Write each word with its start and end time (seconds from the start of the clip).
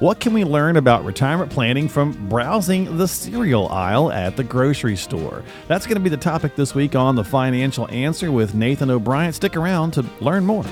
What 0.00 0.20
can 0.20 0.32
we 0.32 0.44
learn 0.44 0.76
about 0.76 1.04
retirement 1.04 1.50
planning 1.50 1.88
from 1.88 2.28
browsing 2.28 2.98
the 2.98 3.08
cereal 3.08 3.66
aisle 3.68 4.12
at 4.12 4.36
the 4.36 4.44
grocery 4.44 4.94
store? 4.94 5.42
That's 5.66 5.86
going 5.86 5.96
to 5.96 6.00
be 6.00 6.08
the 6.08 6.16
topic 6.16 6.54
this 6.54 6.72
week 6.72 6.94
on 6.94 7.16
The 7.16 7.24
Financial 7.24 7.90
Answer 7.90 8.30
with 8.30 8.54
Nathan 8.54 8.90
O'Brien. 8.90 9.32
Stick 9.32 9.56
around 9.56 9.90
to 9.94 10.06
learn 10.20 10.46
more. 10.46 10.62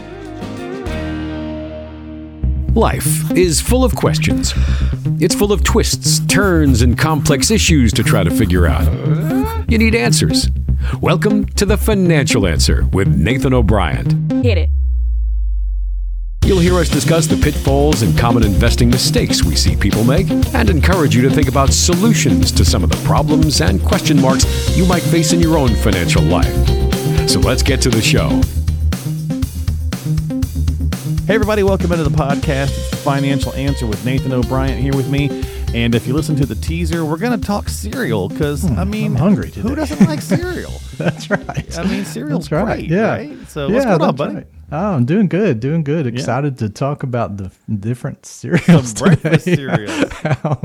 Life 2.76 3.32
is 3.32 3.60
full 3.60 3.82
of 3.82 3.96
questions. 3.96 4.54
It's 5.20 5.34
full 5.34 5.50
of 5.50 5.64
twists, 5.64 6.20
turns, 6.26 6.82
and 6.82 6.96
complex 6.96 7.50
issues 7.50 7.92
to 7.94 8.04
try 8.04 8.22
to 8.22 8.30
figure 8.30 8.68
out. 8.68 8.86
You 9.68 9.78
need 9.78 9.96
answers. 9.96 10.50
Welcome 11.00 11.46
to 11.46 11.66
The 11.66 11.76
Financial 11.76 12.46
Answer 12.46 12.86
with 12.92 13.08
Nathan 13.08 13.54
O'Brien. 13.54 14.30
Hit 14.44 14.56
it. 14.56 14.70
You'll 16.46 16.60
hear 16.60 16.74
us 16.74 16.88
discuss 16.88 17.26
the 17.26 17.36
pitfalls 17.36 18.02
and 18.02 18.16
common 18.16 18.44
investing 18.44 18.88
mistakes 18.88 19.42
we 19.42 19.56
see 19.56 19.74
people 19.74 20.04
make 20.04 20.30
and 20.54 20.70
encourage 20.70 21.12
you 21.16 21.20
to 21.22 21.30
think 21.30 21.48
about 21.48 21.72
solutions 21.72 22.52
to 22.52 22.64
some 22.64 22.84
of 22.84 22.88
the 22.90 22.96
problems 23.04 23.60
and 23.60 23.82
question 23.82 24.20
marks 24.20 24.44
you 24.76 24.86
might 24.86 25.02
face 25.02 25.32
in 25.32 25.40
your 25.40 25.58
own 25.58 25.70
financial 25.74 26.22
life. 26.22 26.54
So 27.28 27.40
let's 27.40 27.64
get 27.64 27.80
to 27.82 27.90
the 27.90 28.00
show. 28.00 28.28
Hey, 31.26 31.34
everybody, 31.34 31.64
welcome 31.64 31.90
into 31.90 32.04
the 32.04 32.16
podcast. 32.16 32.68
It's 32.78 32.90
the 32.90 32.96
Financial 32.98 33.52
Answer 33.54 33.88
with 33.88 34.04
Nathan 34.04 34.32
O'Brien 34.32 34.80
here 34.80 34.94
with 34.94 35.10
me. 35.10 35.42
And 35.74 35.96
if 35.96 36.06
you 36.06 36.14
listen 36.14 36.36
to 36.36 36.46
the 36.46 36.54
teaser, 36.54 37.04
we're 37.04 37.16
going 37.18 37.38
to 37.38 37.44
talk 37.44 37.68
cereal 37.68 38.28
because, 38.28 38.64
I 38.78 38.84
mean, 38.84 39.10
Hmm, 39.10 39.16
I'm 39.16 39.22
hungry 39.34 39.50
who 39.50 39.74
doesn't 39.74 40.06
like 40.06 40.22
cereal? 40.22 40.72
That's 40.96 41.28
right. 41.28 41.76
I 41.76 41.82
mean, 41.88 42.04
cereal's 42.04 42.48
That's 42.48 42.52
right. 42.64 42.76
great, 42.78 42.88
yeah. 42.90 43.10
right? 43.10 43.48
So 43.48 43.66
yeah, 43.66 43.74
what's 43.74 43.86
going 43.86 44.02
on, 44.02 44.14
buddy? 44.14 44.34
right. 44.36 44.46
Oh, 44.72 44.94
I'm 44.94 45.04
doing 45.04 45.28
good, 45.28 45.60
doing 45.60 45.84
good. 45.84 46.08
Excited 46.08 46.58
to 46.58 46.68
talk 46.68 47.04
about 47.04 47.36
the 47.36 47.52
different 47.72 48.26
cereals. 48.26 48.88
Some 48.90 49.06
breakfast 49.06 49.44
today. 49.44 49.56
cereals. 49.56 50.12
how, 50.12 50.60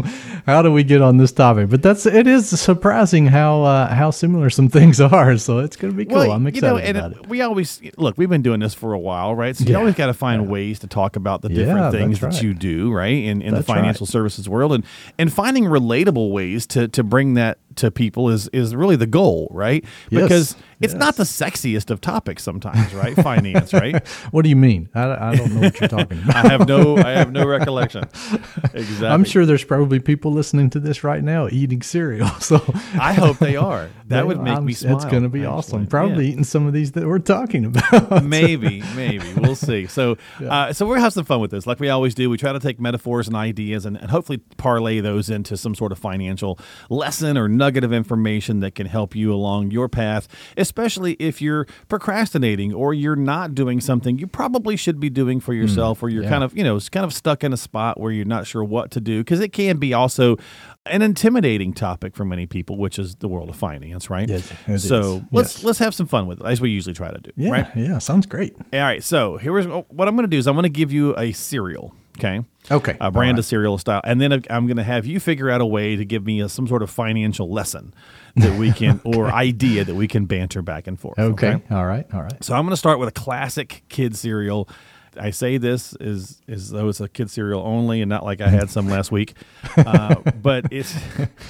how 0.48 0.62
do 0.64 0.72
we 0.72 0.84
get 0.84 1.04
on 1.04 1.18
this 1.18 1.32
topic? 1.32 1.70
But 1.70 1.84
that's 1.84 2.08
it 2.08 2.26
is 2.26 2.50
surprising 2.50 3.28
how 3.28 3.62
uh, 3.62 3.94
how 3.94 4.10
similar 4.10 4.50
some 4.50 4.70
things 4.70 5.00
are. 5.02 5.38
So 5.38 5.60
it's 5.60 5.76
going 5.76 5.94
to 5.94 5.98
be 5.98 6.06
cool. 6.06 6.32
I'm 6.32 6.48
excited 6.48 6.66
you 6.66 6.72
know, 6.74 6.78
and 6.80 6.98
about 6.98 7.12
it- 7.12 7.28
we 7.30 7.42
always 7.42 7.80
look. 7.98 8.18
We've 8.18 8.28
been 8.30 8.42
doing 8.42 8.60
this 8.60 8.74
for 8.74 8.94
a 8.94 9.00
while, 9.00 9.36
right? 9.36 9.56
So 9.56 9.66
you 9.66 9.78
always 9.78 9.94
got 9.94 10.08
to 10.08 10.16
find 10.16 10.48
ways 10.50 10.80
to 10.80 10.88
talk 10.88 11.16
about 11.16 11.44
the 11.44 11.50
different 11.50 11.78
Yeah, 11.80 11.92
things 11.92 12.20
that's 12.20 12.38
that 12.40 12.44
you 12.44 12.56
do, 12.56 12.92
right? 12.92 13.10
In 13.14 13.44
in 13.44 13.54
That's 13.54 13.68
the 13.68 13.74
financial 13.74 14.06
right. 14.06 14.12
services 14.12 14.50
world, 14.50 14.74
and 14.74 14.84
and 15.20 15.32
finding 15.32 15.66
relatable 15.66 16.32
ways 16.32 16.66
to 16.68 16.88
to 16.88 17.04
bring 17.04 17.36
that 17.36 17.60
to 17.76 17.92
people 17.92 18.30
is 18.30 18.48
is 18.48 18.76
really 18.76 18.96
the 18.96 19.06
goal, 19.08 19.48
right? 19.52 19.86
Yes, 20.10 20.24
Because 20.24 20.56
it's 20.82 20.94
not 20.94 21.16
the 21.16 21.24
sexiest 21.24 21.90
of 21.92 22.02
topics 22.02 22.44
sometimes, 22.44 22.94
right? 22.94 23.16
Finance, 23.16 23.74
right? 23.74 24.06
What 24.32 24.44
do 24.44 24.50
you 24.50 24.56
mean? 24.56 24.90
I, 24.94 25.32
I 25.32 25.36
don't 25.36 25.54
know 25.54 25.62
what 25.62 25.80
you're 25.80 25.90
talking 25.90 26.20
about. 26.24 26.46
I 26.46 26.50
have 26.50 26.68
no 26.68 26.98
I 26.98 27.12
have 27.12 27.32
no 27.32 27.46
recollection. 27.48 28.04
Exactly. 28.74 29.08
I'm 29.08 29.24
sure 29.24 29.46
there's 29.46 29.64
probably 29.64 30.00
people 30.00 30.32
listening 30.32 30.70
to 30.72 30.80
this 30.80 31.04
right 31.04 31.24
now 31.24 31.48
eating 31.52 31.82
cereal. 31.82 32.28
So 32.40 32.62
I 33.00 33.14
hope 33.14 33.38
they 33.40 33.56
are. 33.56 33.90
That 34.08 34.22
they- 34.22 34.24
would 34.24 34.42
make 34.42 34.54
I'm- 34.56 34.66
me 34.66 34.74
smile. 34.74 34.96
It's 34.96 35.06
going 35.06 35.24
to 35.24 35.30
be 35.30 35.40
actually. 35.42 35.54
awesome. 35.58 35.82
Yeah. 35.84 35.88
Probably 35.90 36.28
eating 36.30 36.44
some 36.44 36.68
of 36.68 36.74
these 36.74 36.92
that 36.94 37.06
we're 37.08 37.20
talking 37.20 37.66
about. 37.66 38.24
maybe, 38.24 38.82
maybe 38.96 39.34
we'll 39.34 39.56
see. 39.56 39.88
So, 39.88 40.18
uh, 40.48 40.74
so 40.74 40.86
we're 40.86 41.00
have 41.00 41.14
some 41.14 41.26
fun 41.26 41.40
with 41.42 41.52
this, 41.52 41.66
like 41.68 41.80
we 41.80 41.90
always 41.90 42.14
do. 42.16 42.30
We 42.30 42.38
try 42.38 42.54
to 42.54 42.60
take 42.60 42.80
metaphors 42.80 43.28
and 43.28 43.36
ideas 43.36 43.86
and, 43.86 43.98
and 43.98 44.10
hopefully 44.12 44.38
parlay 44.58 45.00
those 45.02 45.30
into 45.30 45.58
some 45.58 45.76
sort 45.76 45.92
of 45.92 46.00
financial 46.00 46.58
lesson 46.90 47.38
or 47.38 47.48
nugget 47.48 47.84
of 47.84 47.92
information 47.94 48.60
that 48.62 48.76
can 48.76 48.88
help 48.88 49.16
you 49.16 49.34
along 49.34 49.72
your 49.72 49.90
path, 49.90 50.28
especially 50.72 51.14
if 51.20 51.42
you're 51.42 51.68
procrastinating 51.90 52.74
or 52.74 52.94
you're 52.94 53.18
not 53.18 53.54
doing 53.54 53.82
something 53.82 54.18
you 54.18 54.26
probably 54.26 54.78
should 54.78 55.02
be 55.02 55.10
doing 55.10 55.42
for 55.42 55.54
hmm. 55.54 55.60
yourself, 55.62 56.02
or 56.02 56.08
you're 56.10 56.24
yeah. 56.24 56.30
kind 56.30 56.44
of 56.46 56.56
you 56.56 56.64
know 56.64 56.80
kind 56.92 57.04
of 57.04 57.14
stuck 57.14 57.44
in 57.44 57.52
a 57.52 57.58
spot 57.58 58.00
where 58.00 58.12
you're 58.12 58.26
not 58.26 58.48
sure 58.48 58.64
what 58.64 58.90
to 58.92 59.02
do 59.02 59.20
because 59.20 59.42
it 59.42 59.52
can 59.52 59.78
be 59.78 59.94
also 59.94 60.38
an 60.86 61.02
intimidating 61.02 61.74
topic 61.74 62.16
for 62.16 62.24
many 62.24 62.46
people, 62.46 62.78
which 62.78 62.98
is 62.98 63.16
the 63.16 63.28
world 63.28 63.50
of 63.50 63.56
finance, 63.56 64.10
right? 64.10 64.30
Yes, 64.30 64.52
so 64.78 65.18
is. 65.18 65.24
let's 65.32 65.58
Yes. 65.58 65.64
let's 65.64 65.80
have 65.80 65.94
some 65.94 66.08
fun 66.08 66.26
with 66.26 66.40
it, 66.40 66.46
as 66.46 66.62
we 66.62 66.70
usually 66.70 66.96
try 66.96 67.12
to 67.12 67.20
do. 67.20 67.32
yeah, 67.36 67.52
right? 67.52 67.68
yeah, 67.76 67.98
sounds 67.98 68.26
great. 68.26 68.56
All 68.72 68.80
right, 68.80 69.04
so 69.04 69.38
here's 69.38 69.68
oh, 69.68 69.86
what 69.90 70.08
I'm 70.08 70.16
going 70.16 70.24
to 70.24 70.30
do 70.30 70.38
is 70.38 70.48
I'm 70.48 70.56
going 70.56 70.64
to 70.64 70.70
give 70.70 70.94
you 70.94 71.16
a 71.18 71.34
cereal, 71.34 71.94
okay? 72.18 72.42
Okay, 72.70 72.96
A 73.02 73.10
brand 73.10 73.36
all 73.36 73.40
of 73.40 73.46
cereal 73.46 73.78
style, 73.80 74.02
and 74.04 74.22
then 74.22 74.32
I'm 74.50 74.68
going 74.68 74.78
to 74.78 74.84
have 74.84 75.06
you 75.06 75.20
figure 75.20 75.50
out 75.50 75.62
a 75.62 75.66
way 75.66 75.96
to 75.96 76.06
give 76.06 76.26
me 76.26 76.42
a, 76.42 76.48
some 76.48 76.68
sort 76.68 76.84
of 76.84 76.90
financial 76.92 77.52
lesson 77.52 77.94
that 78.36 78.58
we 78.60 78.72
can 78.72 79.02
or 79.04 79.32
idea 79.32 79.84
that 79.84 79.96
we 79.96 80.08
can 80.08 80.26
banter 80.26 80.62
back 80.62 80.86
and 80.88 81.00
forth. 81.00 81.18
Okay. 81.18 81.62
All 81.72 81.86
right. 81.86 82.06
All 82.14 82.22
right. 82.22 82.44
So 82.44 82.54
I'm 82.54 82.64
going 82.64 82.72
to 82.72 82.78
start 82.78 83.00
with 83.00 83.10
a 83.10 83.14
classic 83.14 83.84
kid 83.90 84.16
cereal. 84.16 84.70
I 85.18 85.32
say 85.32 85.58
this 85.58 85.94
is 86.00 86.42
as 86.48 86.70
though 86.70 86.88
it's 86.88 87.02
a 87.02 87.10
kid 87.10 87.30
cereal 87.30 87.62
only, 87.62 88.02
and 88.02 88.10
not 88.10 88.24
like 88.24 88.40
I 88.42 88.48
had 88.50 88.70
some 88.70 88.88
last 88.88 89.12
week. 89.12 89.34
Uh, 89.78 90.16
but 90.42 90.66
it's 90.72 90.94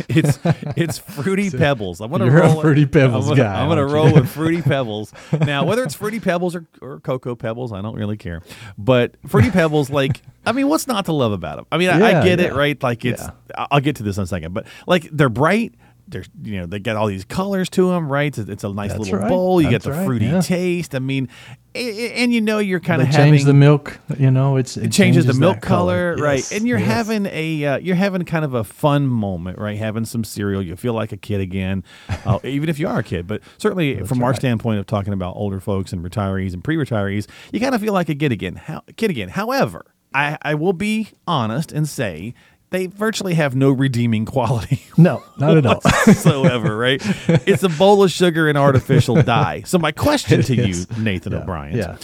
it's 0.08 0.40
it's 0.78 0.98
fruity 1.00 1.50
pebbles. 1.50 2.02
I'm 2.02 2.12
gonna 2.12 2.26
You're 2.26 2.38
a 2.38 2.42
roll 2.50 2.62
Fruity 2.62 2.86
Pebbles 2.86 3.30
I'm 3.30 3.36
gonna, 3.36 3.50
guy, 3.50 3.62
I'm 3.62 3.68
gonna 3.68 3.82
aren't 3.82 3.90
you? 3.92 3.96
roll 3.96 4.14
with 4.14 4.30
fruity 4.30 4.62
pebbles. 4.62 5.12
Now, 5.46 5.66
whether 5.66 5.84
it's 5.84 5.96
fruity 5.96 6.20
pebbles 6.20 6.56
or, 6.56 6.66
or 6.82 7.00
cocoa 7.00 7.36
pebbles, 7.36 7.74
I 7.74 7.82
don't 7.82 7.96
really 7.96 8.18
care. 8.18 8.42
But 8.78 9.16
fruity 9.28 9.50
pebbles, 9.50 9.90
like, 9.90 10.22
I 10.46 10.52
mean, 10.52 10.68
what's 10.68 10.88
not 10.88 11.06
to 11.06 11.14
love 11.14 11.32
about 11.32 11.58
them? 11.58 11.66
I 11.72 11.78
mean, 11.78 11.90
I, 11.90 11.94
I 11.96 12.10
Yeah, 12.12 12.24
get 12.24 12.40
it, 12.40 12.54
right? 12.54 12.82
Like, 12.82 13.04
it's. 13.06 13.22
Yeah. 13.24 13.66
I'll 13.72 13.80
get 13.82 13.98
to 13.98 14.04
this 14.04 14.18
in 14.18 14.24
a 14.24 14.28
second, 14.28 14.54
but 14.54 14.66
like, 14.88 15.10
they're 15.12 15.30
bright. 15.30 15.74
They're, 16.12 16.24
you 16.44 16.60
know, 16.60 16.66
they 16.66 16.80
got 16.80 16.96
all 16.98 17.08
these 17.08 17.26
colors 17.26 17.70
to 17.72 17.90
them, 17.90 18.12
right? 18.12 18.38
It's, 18.38 18.50
it's 18.50 18.64
a 18.64 18.70
nice 18.72 18.92
That's 18.92 19.00
little 19.06 19.20
right. 19.20 19.30
bowl. 19.30 19.62
You 19.62 19.70
That's 19.72 19.86
get 19.86 19.92
the 19.92 19.98
right, 19.98 20.06
fruity 20.06 20.26
yeah. 20.26 20.42
taste. 20.42 20.94
I 20.94 21.00
mean, 21.00 21.30
a- 21.74 22.12
and 22.14 22.34
you 22.34 22.42
know, 22.42 22.60
you're 22.60 22.80
kind 22.80 23.02
of 23.02 23.08
change 23.08 23.40
having 23.40 23.46
the 23.46 23.54
milk. 23.54 24.00
You 24.20 24.30
know, 24.30 24.58
it's 24.58 24.78
it 24.78 24.92
changes, 24.92 25.26
the 25.26 25.34
milk 25.34 25.62
color, 25.62 26.16
right? 26.18 26.36
Yes, 26.40 26.52
And 26.52 26.68
you're 26.68 26.78
yes. 26.80 26.88
having 26.88 27.26
a 27.28 27.66
uh, 27.66 27.78
you're 27.80 27.96
having 27.96 28.24
kind 28.26 28.46
of 28.46 28.54
a 28.54 28.64
fun 28.64 29.08
moment, 29.08 29.58
right? 29.58 29.78
Having 29.78 30.06
some 30.06 30.24
cereal, 30.24 30.62
you 30.62 30.76
feel 30.76 30.94
like 30.94 31.12
a 31.12 31.18
kid 31.18 31.40
again, 31.42 31.84
uh, 32.26 32.40
even 32.44 32.70
if 32.70 32.78
you 32.78 32.88
are 32.88 33.00
a 33.00 33.04
kid. 33.04 33.26
But 33.28 33.42
certainly, 33.58 34.04
from 34.04 34.22
our 34.24 34.34
standpoint 34.34 34.80
of 34.80 34.86
talking 34.86 35.14
about 35.14 35.36
older 35.36 35.60
folks 35.60 35.94
and 35.94 36.04
retirees 36.04 36.54
and 36.54 36.64
pre-retirees, 36.64 37.28
you 37.52 37.60
kind 37.60 37.74
of 37.74 37.82
feel 37.82 37.94
like 37.94 38.10
a 38.10 38.16
kid 38.16 38.32
again. 38.32 38.56
How, 38.56 38.84
kid 38.98 39.10
again. 39.10 39.30
However, 39.30 39.86
I, 40.14 40.38
I 40.42 40.56
will 40.56 40.74
be 40.74 41.10
honest 41.26 41.72
and 41.72 41.88
say 41.88 42.34
they 42.72 42.88
virtually 42.88 43.36
have 43.36 43.56
no 43.56 43.70
redeeming 43.70 44.26
quality 44.26 44.82
no, 44.98 45.24
not 45.38 45.58
at 45.58 45.66
all. 45.66 45.82
whatsoever, 46.06 46.76
right? 46.76 47.02
It's 47.48 47.64
a 47.64 47.70
bowl 47.70 48.04
of 48.04 48.12
sugar 48.12 48.48
and 48.50 48.58
artificial 48.58 49.22
dye. 49.22 49.62
So 49.66 49.78
my 49.78 49.92
question 49.92 50.42
to 50.44 50.56
you. 50.56 50.86
Nathan 50.98 51.34
Yeah, 51.34 51.40
O'Brien, 51.40 51.78
yeah. 51.78 51.98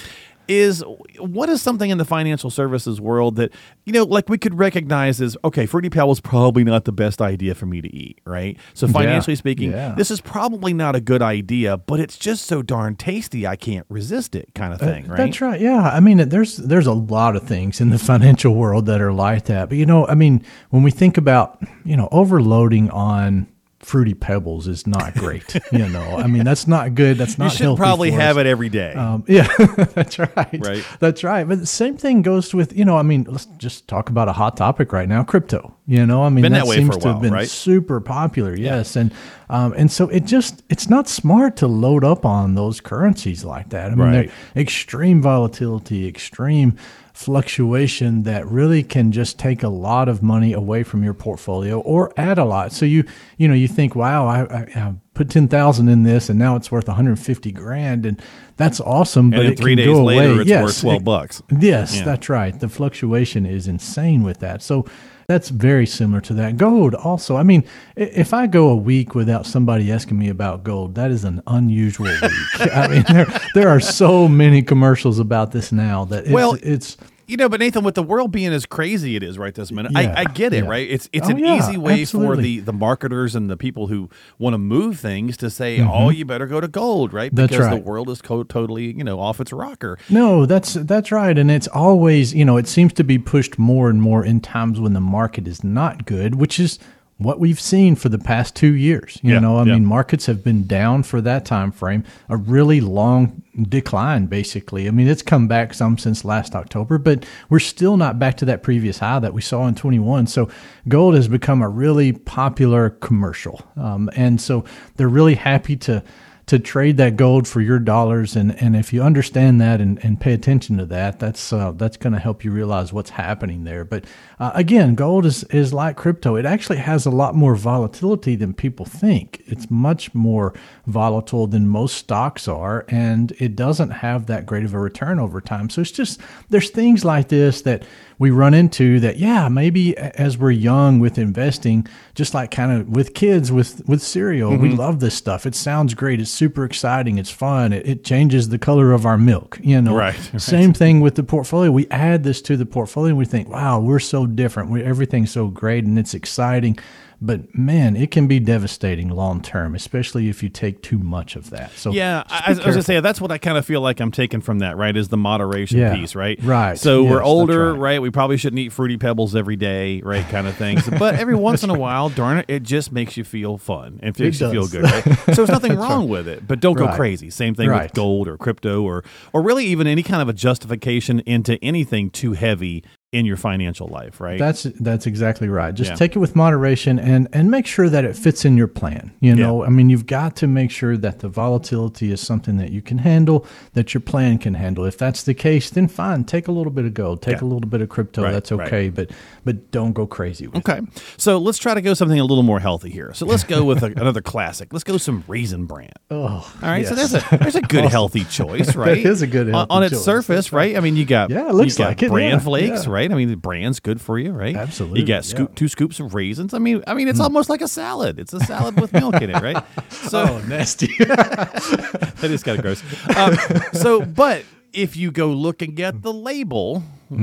Is 0.48 0.84
what 1.20 1.50
is 1.50 1.62
something 1.62 1.90
in 1.90 1.98
the 1.98 2.06
financial 2.06 2.50
services 2.50 3.02
world 3.02 3.36
that 3.38 3.52
you 3.86 3.94
know, 3.94 4.04
like 4.04 4.30
we 4.30 4.38
could 4.38 4.58
recognize 4.58 5.22
as 5.22 5.38
okay, 5.44 5.66
fruity 5.66 5.90
pebbles 5.90 6.20
probably 6.20 6.64
not 6.64 6.86
the 6.86 6.92
best 6.92 7.22
idea 7.22 7.56
for 7.56 7.66
me 7.66 7.82
to 7.82 7.96
eat, 7.96 8.20
right? 8.26 8.58
So 8.74 8.88
financially 8.88 9.36
speaking, 9.36 9.72
yeah. 9.72 9.96
this 9.96 10.12
is 10.12 10.22
probably 10.22 10.74
not 10.74 10.96
a 10.96 11.00
good 11.00 11.22
idea, 11.22 11.78
but 11.78 12.00
it's 12.00 12.18
just 12.18 12.46
so 12.46 12.62
darn 12.62 12.96
tasty, 12.96 13.48
I 13.48 13.56
can't 13.56 13.86
resist 13.90 14.36
it, 14.36 14.50
kind 14.56 14.74
of 14.74 14.82
uh, 14.82 14.86
thing, 14.86 15.08
right? 15.08 15.18
That's 15.18 15.42
right. 15.42 15.60
Yeah. 15.60 15.82
I 15.82 16.00
mean, 16.00 16.30
there's 16.30 16.58
there's 16.58 16.88
a 16.88 16.94
lot 16.94 17.36
of 17.36 17.44
things 17.44 17.80
in 17.80 17.90
the 17.90 18.00
financial 18.08 18.56
world 18.56 18.86
that 18.88 19.02
are 19.02 19.14
like 19.14 19.46
that. 19.46 19.70
But 19.70 19.78
you 19.78 19.86
know, 19.86 20.08
I 20.08 20.16
mean, 20.16 20.44
when 20.70 20.84
we 20.84 20.92
think 20.92 21.18
about 21.18 21.62
you 21.86 21.96
know 21.96 22.10
overloading 22.12 22.90
on 22.90 23.48
fruity 23.88 24.14
pebbles 24.14 24.68
is 24.68 24.86
not 24.86 25.14
great. 25.14 25.56
you 25.72 25.88
know, 25.88 26.18
I 26.18 26.28
mean, 26.28 26.44
that's 26.44 26.68
not 26.68 26.94
good. 26.94 27.18
That's 27.18 27.38
not. 27.38 27.52
You 27.54 27.58
should 27.58 27.78
probably 27.78 28.12
have 28.12 28.36
us. 28.38 28.42
it 28.42 28.46
every 28.48 28.68
day. 28.68 28.94
Um, 28.94 29.24
yeah, 29.30 29.48
that's 29.94 30.20
right. 30.20 30.60
Right. 30.60 30.86
That's 31.00 31.24
right. 31.24 31.48
But 31.48 31.60
the 31.60 31.66
same 31.66 31.96
thing 31.96 32.22
goes 32.22 32.54
with, 32.54 32.76
you 32.76 32.84
know, 32.84 32.98
I 32.98 33.04
mean, 33.04 33.26
let's 33.30 33.46
just 33.58 33.88
talk 33.88 34.10
about 34.10 34.28
a 34.28 34.34
hot 34.34 34.58
topic 34.58 34.92
right 34.92 35.08
now, 35.08 35.24
crypto. 35.24 35.74
You 35.88 36.06
know, 36.06 36.22
I 36.22 36.28
mean, 36.30 36.42
Been 36.42 36.52
that, 36.52 36.66
that 36.66 36.74
seems 36.74 36.98
a 36.98 37.00
to 37.00 37.08
have 37.14 37.22
been 37.22 37.32
right? 37.34 37.48
super 37.48 38.02
popular. 38.02 38.54
Yes. 38.54 38.98
And, 38.98 39.14
um, 39.50 39.72
and 39.78 39.90
so 39.90 40.10
it 40.10 40.26
just, 40.26 40.64
it's 40.70 40.90
not 40.90 41.08
smart 41.08 41.56
to 41.58 41.68
load 41.68 42.04
up 42.04 42.26
on 42.26 42.56
those 42.56 42.82
currencies 42.82 43.46
like 43.46 43.70
that. 43.70 43.86
I 43.86 43.96
mean, 43.96 44.00
Right. 44.00 44.32
they're 44.54 44.62
extreme 44.64 45.22
volatility, 45.22 46.06
extreme 46.06 46.76
fluctuation 47.18 48.24
that 48.24 48.46
really 48.48 48.84
can 48.84 49.12
just 49.12 49.40
take 49.40 49.64
a 49.64 49.68
lot 49.68 50.08
of 50.08 50.22
money 50.22 50.54
away 50.54 50.84
from 50.84 51.04
your 51.04 51.16
portfolio 51.16 51.80
or 51.80 52.14
add 52.16 52.38
a 52.38 52.46
lot. 52.46 52.72
So 52.72 52.86
you, 52.86 53.04
you 53.38 53.48
know, 53.48 53.56
you 53.56 53.68
think, 53.68 53.96
wow, 53.96 54.28
I, 54.28 54.42
I, 54.44 54.62
I 54.76 54.94
put 55.16 55.30
10,000 55.32 55.90
in 55.90 56.04
this 56.04 56.30
and 56.30 56.38
now 56.38 56.56
it's 56.56 56.72
worth 56.72 56.88
150 56.88 57.52
grand. 57.52 58.06
And 58.06 58.22
that's 58.56 58.80
awesome. 58.80 59.32
but 59.32 59.46
it 59.48 59.58
three 59.58 59.72
can 59.76 59.86
days 59.86 59.88
go 59.96 60.04
later, 60.04 60.32
away. 60.34 60.42
it's 60.42 60.50
yes, 60.50 60.64
worth 60.64 60.82
twelve 60.82 61.02
it- 61.02 61.06
bucks. 61.06 61.42
Yes, 61.60 61.98
Yeah. 61.98 62.06
that's 62.06 62.30
right. 62.30 62.58
The 62.60 62.70
fluctuation 62.70 63.46
is 63.46 63.68
insane 63.68 64.22
with 64.24 64.40
that. 64.40 64.62
So 64.62 64.86
that's 65.28 65.50
very 65.50 65.86
similar 65.86 66.22
to 66.22 66.34
that. 66.36 66.56
Gold 66.56 66.96
also. 66.96 67.36
I 67.36 67.44
mean, 67.44 67.66
if 67.98 68.34
I 68.34 68.48
go 68.48 68.70
a 68.70 68.76
week 68.76 69.14
without 69.14 69.46
somebody 69.46 69.92
asking 69.92 70.18
me 70.18 70.30
about 70.30 70.64
gold, 70.64 70.96
that 70.96 71.12
is 71.12 71.26
an 71.26 71.42
unusual 71.48 72.06
week. 72.06 72.32
I 72.74 72.88
mean, 72.88 73.04
there 73.10 73.26
there 73.54 73.68
are 73.70 73.82
so 73.82 74.28
many 74.30 74.62
commercials 74.62 75.20
about 75.20 75.52
this 75.52 75.72
now 75.74 76.06
that 76.06 76.24
it's, 76.24 76.32
Well, 76.32 76.58
it's 76.64 76.96
You 77.28 77.36
know, 77.38 77.50
but 77.50 77.60
Nathan, 77.60 77.84
with 77.84 77.96
the 77.96 78.04
world 78.04 78.32
being 78.32 78.54
as 78.54 78.66
crazy 78.66 79.16
it 79.18 79.22
is 79.24 79.38
right 79.38 79.54
this 79.54 79.72
minute, 79.72 79.92
Yeah, 79.94 80.14
I, 80.16 80.22
I 80.22 80.24
get 80.24 80.54
it, 80.54 80.64
yeah. 80.64 80.70
right? 80.70 80.90
It's 80.90 81.10
it's 81.12 81.28
Oh, 81.28 81.32
an 81.32 81.40
yeah, 81.40 81.58
easy 81.58 81.78
way 81.78 82.02
absolutely. 82.02 82.36
for 82.36 82.42
the 82.42 82.60
the 82.62 82.74
marketers 82.74 83.36
and 83.36 83.50
the 83.50 83.58
people 83.58 83.88
who 83.88 84.10
want 84.40 84.54
to 84.54 84.58
move 84.58 85.00
things 85.00 85.36
to 85.38 85.50
say, 85.50 85.82
"Oh, 85.82 86.10
you 86.10 86.24
better 86.26 86.48
go 86.48 86.62
to 86.62 86.68
gold," 86.70 87.12
right? 87.14 87.28
Mm-hmm. 87.30 87.36
That's 87.36 87.52
because 87.52 87.70
the 87.70 87.76
world 87.84 88.10
is 88.10 88.22
co- 88.22 88.44
totally, 88.44 88.94
you 88.94 89.04
know, 89.04 89.20
off 89.20 89.42
its 89.42 89.52
rocker. 89.52 89.98
No, 90.10 90.46
that's 90.46 90.74
that's 90.76 91.12
right, 91.12 91.38
and 91.38 91.52
it's 91.52 91.68
always 91.68 92.34
you 92.34 92.46
know 92.46 92.56
it 92.58 92.68
seems 92.68 92.94
to 92.94 93.04
be 93.04 93.18
pushed 93.20 93.60
more 93.60 93.90
and 93.90 94.02
more 94.02 94.24
in 94.24 94.40
times 94.40 94.80
when 94.80 94.94
the 94.94 95.02
market 95.02 95.48
is 95.48 95.64
not 95.64 96.06
good, 96.06 96.36
which 96.36 96.60
is 96.60 96.80
what 97.18 97.40
we've 97.40 97.60
seen 97.60 97.96
for 97.96 98.10
the 98.10 98.20
past 98.20 98.56
two 98.56 98.76
years. 98.76 99.18
You 99.24 99.34
Yeah, 99.34 99.40
know, 99.40 99.58
I 99.58 99.64
yeah. 99.64 99.74
mean, 99.74 99.86
markets 99.86 100.28
have 100.28 100.44
been 100.44 100.68
down 100.68 101.04
for 101.04 101.20
that 101.22 101.46
time 101.46 101.72
frame, 101.72 102.04
a 102.30 102.38
really 102.38 102.80
long 102.80 103.42
decline, 103.70 104.28
basically. 104.28 104.88
I 104.88 104.92
mean, 104.92 105.08
it's 105.08 105.24
come 105.24 105.48
back 105.48 105.74
some 105.74 105.98
since 105.98 106.24
last 106.24 106.56
October, 106.56 106.98
but 107.00 107.26
we're 107.50 107.60
still 107.60 107.98
not 107.98 108.20
back 108.20 108.38
to 108.38 108.46
that 108.46 108.62
previous 108.62 109.00
high 109.00 109.20
that 109.20 109.34
we 109.34 109.42
saw 109.42 109.66
in 109.68 109.74
21. 109.74 110.28
So 110.28 110.48
gold 110.88 111.16
has 111.16 111.28
become 111.28 111.62
a 111.64 111.70
really 111.70 112.12
popular 112.14 112.92
commercial, 112.92 113.62
um, 113.76 114.12
and 114.16 114.40
so 114.40 114.64
they're 114.98 115.10
really 115.10 115.36
happy 115.36 115.76
to 115.78 116.04
to 116.48 116.58
trade 116.58 116.96
that 116.96 117.18
gold 117.18 117.46
for 117.46 117.60
your 117.60 117.78
dollars. 117.78 118.36
And 118.36 118.60
and 118.62 118.76
if 118.76 118.94
you 118.94 119.04
understand 119.04 119.60
that 119.62 119.82
and, 119.82 120.04
and 120.04 120.20
pay 120.20 120.34
attention 120.34 120.78
to 120.78 120.86
that 120.88 121.20
that's 121.20 121.54
uh, 121.54 121.72
that's 121.74 121.98
going 121.98 122.14
to 122.14 122.20
help 122.20 122.44
you 122.44 122.52
realize 122.52 122.92
what's 122.92 123.12
happening 123.12 123.66
there. 123.66 123.84
But 123.84 124.06
uh, 124.40 124.52
again 124.56 124.96
gold 124.96 125.26
is 125.26 125.44
is 125.46 125.74
like 125.74 125.98
crypto. 125.98 126.36
It 126.36 126.46
actually 126.46 126.78
has 126.78 127.06
a 127.06 127.12
lot 127.12 127.36
more 127.36 127.56
volatility 127.56 128.36
than 128.36 128.54
people 128.54 128.86
think. 128.86 129.44
It's 129.46 129.70
much 129.70 130.14
more 130.16 130.54
volatile 130.86 131.48
than 131.48 131.68
most 131.68 131.98
stocks 131.98 132.48
are 132.48 132.86
and 132.88 133.34
it 133.40 133.56
doesn't 133.56 133.92
have 133.92 134.26
that 134.28 134.46
great 134.46 134.64
of 134.64 134.74
a 134.74 134.80
return 134.80 135.20
over 135.20 135.42
time. 135.42 135.70
So 135.70 135.82
it's 135.82 135.92
just 135.92 136.22
there's 136.50 136.70
things 136.70 137.04
like 137.04 137.28
this 137.28 137.62
that 137.64 137.84
we 138.20 138.32
run 138.32 138.54
into 138.54 139.00
that 139.00 139.18
yeah 139.18 139.48
maybe 139.48 139.96
as 139.98 140.38
we're 140.38 140.52
young 140.52 141.00
with 141.00 141.18
investing 141.18 141.86
just 142.16 142.34
like 142.34 142.50
kind 142.52 142.72
of 142.72 142.88
with 142.90 143.14
kids 143.14 143.52
with 143.52 143.82
with 143.88 144.02
cereal 144.02 144.52
we 144.58 144.70
Mm-hmm. 144.70 144.78
love 144.80 145.00
this 145.00 145.16
stuff. 145.16 145.46
It 145.46 145.56
sounds 145.56 145.94
great. 145.94 146.20
It's 146.20 146.32
super 146.32 146.64
exciting. 146.66 147.18
It's 147.20 147.30
fun. 147.30 147.74
It, 147.74 147.88
it 147.88 148.04
changes 148.04 148.50
the 148.50 148.58
color 148.58 148.92
of 148.92 149.06
our 149.06 149.18
milk 149.18 149.60
you 149.62 149.82
know? 149.82 149.96
Right, 149.96 150.16
right. 150.34 150.42
same 150.42 150.74
thing 150.74 151.00
with 151.02 151.16
the 151.16 151.24
portfolio. 151.24 151.72
We 151.72 151.88
add 151.90 152.24
this 152.24 152.42
to 152.44 152.58
the 152.58 152.66
portfolio 152.66 153.10
and 153.10 153.18
we 153.18 153.26
think 153.26 153.50
wow 153.50 153.80
we're 153.80 154.00
so 154.00 154.26
different. 154.26 154.70
We, 154.72 154.84
everything's 154.84 155.32
so 155.32 155.48
great 155.48 155.84
and 155.86 155.98
it's 156.00 156.14
exciting 156.14 156.80
but 157.20 157.56
man 157.58 157.96
it 157.96 158.12
can 158.12 158.28
be 158.28 158.40
devastating 158.40 159.10
long 159.10 159.42
term 159.42 159.74
especially 159.76 160.30
if 160.30 160.44
you 160.44 160.50
take 160.50 160.82
too 160.84 161.00
much 161.00 161.36
of 161.36 161.50
that 161.50 161.72
so 161.78 161.92
Yeah, 161.92 162.24
I, 162.28 162.44
I 162.48 162.68
was 162.68 162.76
to 162.76 162.84
say 162.84 163.00
that's 163.00 163.20
what 163.22 163.32
I 163.32 163.38
kind 163.38 163.58
of 163.58 163.66
feel 163.66 163.82
like 163.82 164.00
I'm 164.00 164.12
taking 164.12 164.42
from 164.42 164.60
that, 164.60 164.78
right? 164.78 164.96
Is 164.96 165.08
the 165.10 165.18
moderation 165.18 165.80
Yeah, 165.80 165.96
piece, 165.96 166.16
right? 166.16 166.40
right. 166.44 166.78
So 166.78 167.04
Yes, 167.04 167.12
we're 167.12 167.24
older, 167.24 167.74
right. 167.74 167.80
right. 167.80 168.02
We 168.02 168.12
probably 168.12 168.38
shouldn't 168.38 168.60
eat 168.60 168.72
fruity 168.72 168.98
pebbles 168.98 169.36
every 169.36 169.56
day, 169.56 170.02
right? 170.02 170.28
Kind 170.28 170.48
of 170.48 170.56
things. 170.58 170.88
But 171.00 171.16
every 171.16 171.36
once 171.36 171.64
in 171.64 171.70
a 171.70 171.78
while, 171.78 172.10
darn 172.10 172.40
it, 172.40 172.46
it 172.48 172.64
just 172.64 172.92
makes 172.92 173.18
you 173.18 173.24
feel 173.24 173.58
fun 173.58 174.00
and 174.04 174.18
makes 174.20 174.40
you 174.42 174.52
feel 174.52 174.68
good, 174.68 174.84
right? 174.84 175.06
So 175.28 175.46
there's 175.46 175.50
nothing 175.50 175.76
wrong 175.78 176.08
with 176.08 176.28
it, 176.28 176.48
but 176.48 176.60
don't 176.60 176.76
go 176.78 176.86
Right. 176.86 176.96
crazy. 176.96 177.30
Same 177.30 177.54
thing 177.56 177.72
with 177.72 177.94
gold 177.94 178.28
or 178.28 178.38
crypto 178.38 178.82
or 178.84 179.04
or 179.34 179.42
really 179.42 179.66
even 179.66 179.88
any 179.88 180.04
kind 180.04 180.22
of 180.22 180.30
a 180.30 180.34
justification 180.34 181.20
into 181.22 181.64
anything 181.64 182.10
too 182.10 182.34
heavy 182.34 182.84
in 183.14 183.26
your 183.26 183.38
financial 183.38 183.88
life, 183.88 184.20
right? 184.20 184.38
That's 184.38 184.64
that's 184.64 185.08
exactly 185.08 185.48
right. 185.48 185.74
Just 185.74 185.92
Yeah. 185.92 185.96
take 185.96 186.18
it 186.18 186.20
with 186.20 186.36
moderation 186.36 187.00
and 187.00 187.30
and 187.32 187.50
make 187.50 187.66
sure 187.66 187.88
that 187.90 188.04
it 188.04 188.18
fits 188.18 188.44
in 188.44 188.58
your 188.58 188.68
plan. 188.68 189.12
You 189.22 189.34
know, 189.34 189.64
I 189.64 189.70
mean, 189.70 189.90
you've 189.90 190.06
got 190.08 190.36
to 190.38 190.48
make 190.48 190.72
sure 190.72 190.98
that 190.98 191.20
the 191.20 191.30
volatility 191.30 192.12
is 192.12 192.20
something 192.20 192.58
that 192.58 192.70
you 192.72 192.82
can 192.82 192.98
handle, 192.98 193.46
that 193.74 193.94
your 193.94 194.02
plan 194.02 194.38
can 194.40 194.56
handle. 194.56 194.84
If 194.84 194.98
that's 194.98 195.24
the 195.24 195.34
case, 195.34 195.70
then 195.70 195.88
fine, 195.88 196.26
take 196.26 196.50
a 196.50 196.52
little 196.52 196.72
bit 196.72 196.84
of 196.84 196.94
gold, 196.94 197.22
take 197.22 197.38
Yeah. 197.40 197.46
a 197.46 197.50
little 197.50 197.70
bit 197.70 197.80
of 197.82 197.88
crypto. 197.88 198.24
Right, 198.24 198.34
that's 198.34 198.52
right. 198.52 198.68
okay, 198.68 198.90
but 198.90 199.10
but 199.46 199.72
don't 199.72 199.94
go 199.94 200.06
crazy 200.06 200.48
with 200.48 200.58
it. 200.58 200.70
Okay, 200.70 200.82
so 201.16 201.38
let's 201.38 201.58
try 201.60 201.74
to 201.74 201.82
go 201.82 201.94
something 201.94 202.20
a 202.20 202.26
little 202.26 202.44
more 202.44 202.60
healthy 202.60 202.90
here. 202.90 203.14
So 203.14 203.26
let's 203.26 203.46
go 203.46 203.64
with 203.64 203.84
a, 203.84 203.86
another 203.96 204.22
classic. 204.22 204.74
Let's 204.74 204.84
go 204.84 204.98
some 204.98 205.24
raisin 205.30 205.66
bran. 205.66 205.94
Oh, 206.12 206.18
All 206.62 206.70
right, 206.70 206.86
so 206.86 206.94
that's 206.94 207.14
a 207.14 207.38
there's 207.38 207.56
a 207.56 207.62
good 207.62 207.86
healthy 207.90 208.26
choice, 208.26 208.76
right? 208.84 208.98
is 208.98 209.22
a 209.22 209.28
good 209.28 209.50
on, 209.54 209.66
on 209.70 209.84
its 209.84 209.94
choice. 209.94 210.04
surface, 210.04 210.52
right? 210.52 210.76
I 210.76 210.82
mean, 210.82 210.98
you 210.98 211.06
got 211.06 211.30
Yeah, 211.30 211.48
it 211.48 211.54
looks 211.56 211.80
like 211.80 212.04
it, 212.04 212.10
bran 212.10 212.32
yeah, 212.34 212.40
flakes, 212.40 212.84
yeah. 212.86 212.92
Right? 212.98 213.12
I 213.12 213.16
mean, 213.16 213.30
the 213.30 213.38
brand's 213.38 213.80
good 213.80 214.02
for 214.02 214.18
you, 214.18 214.32
right? 214.32 214.56
Absolutely, 214.56 215.02
You 215.02 215.06
got 215.06 215.24
scoop 215.24 215.50
yeah. 215.52 215.56
two 215.56 215.68
scoops 215.68 216.00
of 216.00 216.16
raisins. 216.16 216.54
I 216.54 216.60
mean, 216.60 216.84
I 216.88 216.94
mean, 216.96 217.08
it's 217.08 217.20
almost 217.20 217.50
like 217.50 217.62
a 217.62 217.68
salad. 217.68 218.20
It's 218.20 218.34
a 218.34 218.40
salad 218.42 218.80
with 218.82 218.92
milk 218.92 219.22
in 219.22 219.30
it, 219.30 219.42
right? 219.42 219.64
So 219.90 220.26
Oh, 220.28 220.40
nasty. 220.48 220.88
that 221.00 222.24
is 222.24 222.44
kind 222.44 222.58
of 222.58 222.64
gross. 222.64 222.82
Um, 223.16 223.36
so, 223.74 224.02
but 224.02 224.44
if 224.74 224.96
you 224.98 225.12
go 225.12 225.28
look 225.28 225.62
and 225.62 225.76
get 225.76 226.02
the 226.02 226.14
label, 226.14 226.84
uh, 227.12 227.16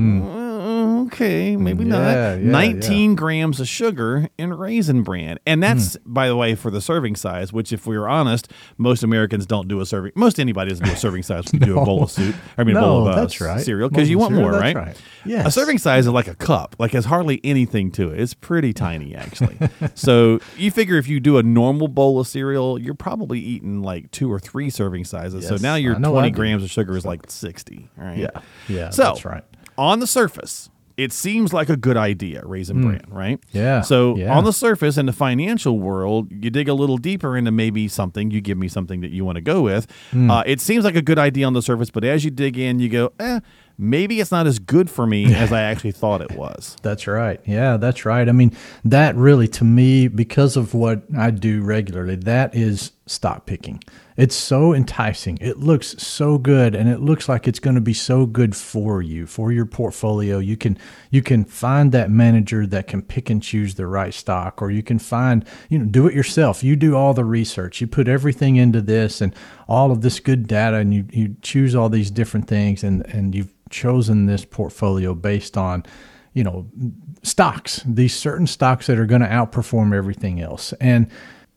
okay, 1.06 1.56
maybe 1.56 1.84
Hmm. 1.84 1.92
Yeah, 1.92 1.98
not. 2.36 2.42
yeah, 2.42 2.50
19 2.50 3.14
grams 3.14 3.60
of 3.60 3.68
sugar 3.68 4.28
in 4.38 4.52
raisin 4.54 5.02
bran. 5.02 5.38
And 5.46 5.62
that's, 5.62 5.94
Hmm. 5.96 6.12
by 6.12 6.28
the 6.28 6.36
way, 6.36 6.54
for 6.54 6.70
the 6.70 6.80
serving 6.80 7.16
size, 7.16 7.52
which, 7.52 7.72
if 7.72 7.86
we 7.86 7.96
were 7.98 8.08
honest, 8.08 8.50
most 8.78 9.02
Americans 9.02 9.46
don't 9.46 9.68
do 9.68 9.80
a 9.80 9.86
serving. 9.86 10.12
Most 10.14 10.38
anybody 10.40 10.70
doesn't 10.70 10.86
do 10.86 10.92
a 10.92 10.96
serving 10.96 11.22
size 11.22 11.44
when 11.52 11.60
you 11.60 11.66
do 11.66 11.78
a 11.80 11.84
bowl 11.86 12.02
of 12.04 12.10
soup. 12.10 12.34
I 12.58 12.64
mean, 12.64 12.76
a 12.76 12.80
bowl 12.80 13.02
of 13.08 13.14
uh, 13.14 13.20
that's 13.20 13.40
right. 13.40 13.60
cereal 13.60 13.88
because 13.88 14.08
you 14.10 14.18
want 14.18 14.34
of 14.34 14.40
more, 14.40 14.52
cereal, 14.52 14.74
right? 14.74 14.96
right. 15.26 15.46
A 15.46 15.50
serving 15.50 15.78
size 15.78 16.06
is 16.06 16.12
like 16.12 16.28
a 16.28 16.34
cup, 16.34 16.76
like 16.78 16.92
has 16.92 17.06
hardly 17.06 17.40
anything 17.44 17.90
to 17.92 18.10
it. 18.10 18.20
It's 18.20 18.34
pretty 18.34 18.72
tiny, 18.72 19.14
actually. 19.14 19.56
so 19.94 20.38
you 20.56 20.70
figure 20.70 20.96
if 20.98 21.08
you 21.08 21.20
do 21.20 21.38
a 21.38 21.42
normal 21.42 21.88
bowl 21.88 22.20
of 22.20 22.26
cereal, 22.26 22.78
you're 22.78 22.94
probably 22.94 23.40
eating 23.40 23.82
like 23.82 24.10
two 24.10 24.30
or 24.32 24.38
three 24.38 24.70
serving 24.70 25.04
sizes. 25.04 25.46
so 25.46 25.56
now 25.56 25.74
your 25.76 25.94
20 25.94 26.30
grams 26.30 26.62
of 26.62 26.70
sugar 26.70 26.96
is 26.96 27.04
like 27.04 27.30
60. 27.30 27.88
All 27.98 28.04
right. 28.04 28.18
Yeah, 28.18 28.28
yeah, 28.68 28.90
So 28.90 29.02
that's 29.04 29.24
right. 29.24 29.42
on 29.78 30.00
the 30.00 30.06
surface, 30.06 30.68
it 30.96 31.12
seems 31.12 31.52
like 31.52 31.68
a 31.68 31.76
good 31.76 31.96
idea, 31.96 32.42
raisin 32.44 32.80
bran, 32.82 33.04
right? 33.08 33.40
Yeah, 33.52 33.80
So 33.80 34.16
yeah. 34.16 34.36
on 34.36 34.44
the 34.44 34.52
surface, 34.52 34.96
in 34.96 35.06
the 35.06 35.12
financial 35.12 35.78
world, 35.80 36.30
you 36.30 36.50
dig 36.50 36.68
a 36.68 36.74
little 36.74 36.98
deeper 36.98 37.36
into 37.36 37.50
maybe 37.50 37.88
something. 37.88 38.30
You 38.30 38.40
give 38.40 38.58
me 38.58 38.68
something 38.68 39.00
that 39.00 39.10
you 39.10 39.24
want 39.24 39.36
to 39.36 39.42
go 39.42 39.62
with. 39.62 39.90
Hmm. 40.12 40.30
Uh, 40.30 40.42
it 40.46 40.60
seems 40.60 40.84
like 40.84 40.94
a 40.96 41.02
good 41.02 41.18
idea 41.18 41.46
on 41.46 41.52
the 41.52 41.62
surface, 41.62 41.90
but 41.90 42.04
as 42.04 42.24
you 42.24 42.30
dig 42.30 42.56
in, 42.56 42.78
you 42.78 42.88
go, 42.88 43.12
eh, 43.18 43.40
maybe 43.76 44.20
it's 44.20 44.30
not 44.30 44.46
as 44.46 44.58
good 44.60 44.88
for 44.88 45.06
me 45.06 45.34
as 45.34 45.52
I 45.52 45.62
actually 45.70 45.92
thought 45.92 46.20
it 46.20 46.32
was. 46.32 46.76
That's 46.82 47.06
right. 47.06 47.40
Yeah, 47.44 47.76
that's 47.76 48.04
right. 48.04 48.28
I 48.28 48.32
mean, 48.32 48.52
that 48.84 49.16
really, 49.16 49.48
to 49.48 49.64
me, 49.64 50.06
because 50.08 50.56
of 50.56 50.74
what 50.74 51.02
I 51.16 51.30
do 51.30 51.62
regularly, 51.62 52.16
that 52.16 52.54
is 52.54 52.92
stock 53.06 53.44
picking. 53.44 53.82
It's 54.16 54.34
so 54.34 54.72
enticing. 54.72 55.38
It 55.40 55.58
looks 55.58 55.94
so 56.02 56.38
good, 56.38 56.74
and 56.74 56.88
it 56.88 57.00
looks 57.00 57.28
like 57.28 57.46
it's 57.46 57.58
going 57.58 57.74
to 57.74 57.80
be 57.80 57.92
so 57.92 58.26
good 58.26 58.54
for 58.56 59.02
you, 59.02 59.26
for 59.26 59.52
your 59.52 59.66
portfolio. 59.66 60.38
You 60.38 60.56
can 60.56 60.78
you 61.10 61.20
can 61.20 61.44
find 61.44 61.92
that 61.92 62.10
manager 62.10 62.66
that 62.66 62.86
can 62.86 63.02
pick 63.02 63.28
and 63.28 63.42
choose 63.42 63.74
the 63.74 63.86
right 63.86 64.14
stock, 64.14 64.62
or 64.62 64.70
you 64.70 64.82
can 64.82 64.98
find 64.98 65.44
you 65.68 65.78
know 65.78 65.84
do 65.84 66.06
it 66.06 66.14
yourself. 66.14 66.62
You 66.62 66.76
do 66.76 66.96
all 66.96 67.12
the 67.12 67.24
research. 67.24 67.80
You 67.80 67.86
put 67.86 68.08
everything 68.08 68.56
into 68.56 68.80
this 68.80 69.20
and 69.20 69.34
all 69.68 69.90
of 69.90 70.00
this 70.00 70.20
good 70.20 70.46
data, 70.46 70.76
and 70.76 70.94
you 70.94 71.06
you 71.10 71.36
choose 71.42 71.74
all 71.74 71.88
these 71.88 72.10
different 72.10 72.46
things, 72.46 72.84
and 72.84 73.04
and 73.06 73.34
you've 73.34 73.52
chosen 73.68 74.26
this 74.26 74.44
portfolio 74.44 75.14
based 75.14 75.56
on 75.56 75.84
you 76.32 76.44
know 76.44 76.66
stocks 77.22 77.82
these 77.86 78.14
certain 78.14 78.46
stocks 78.46 78.86
that 78.86 78.98
are 78.98 79.06
going 79.06 79.20
to 79.22 79.26
outperform 79.26 79.94
everything 79.94 80.40
else 80.40 80.72
and 80.74 81.10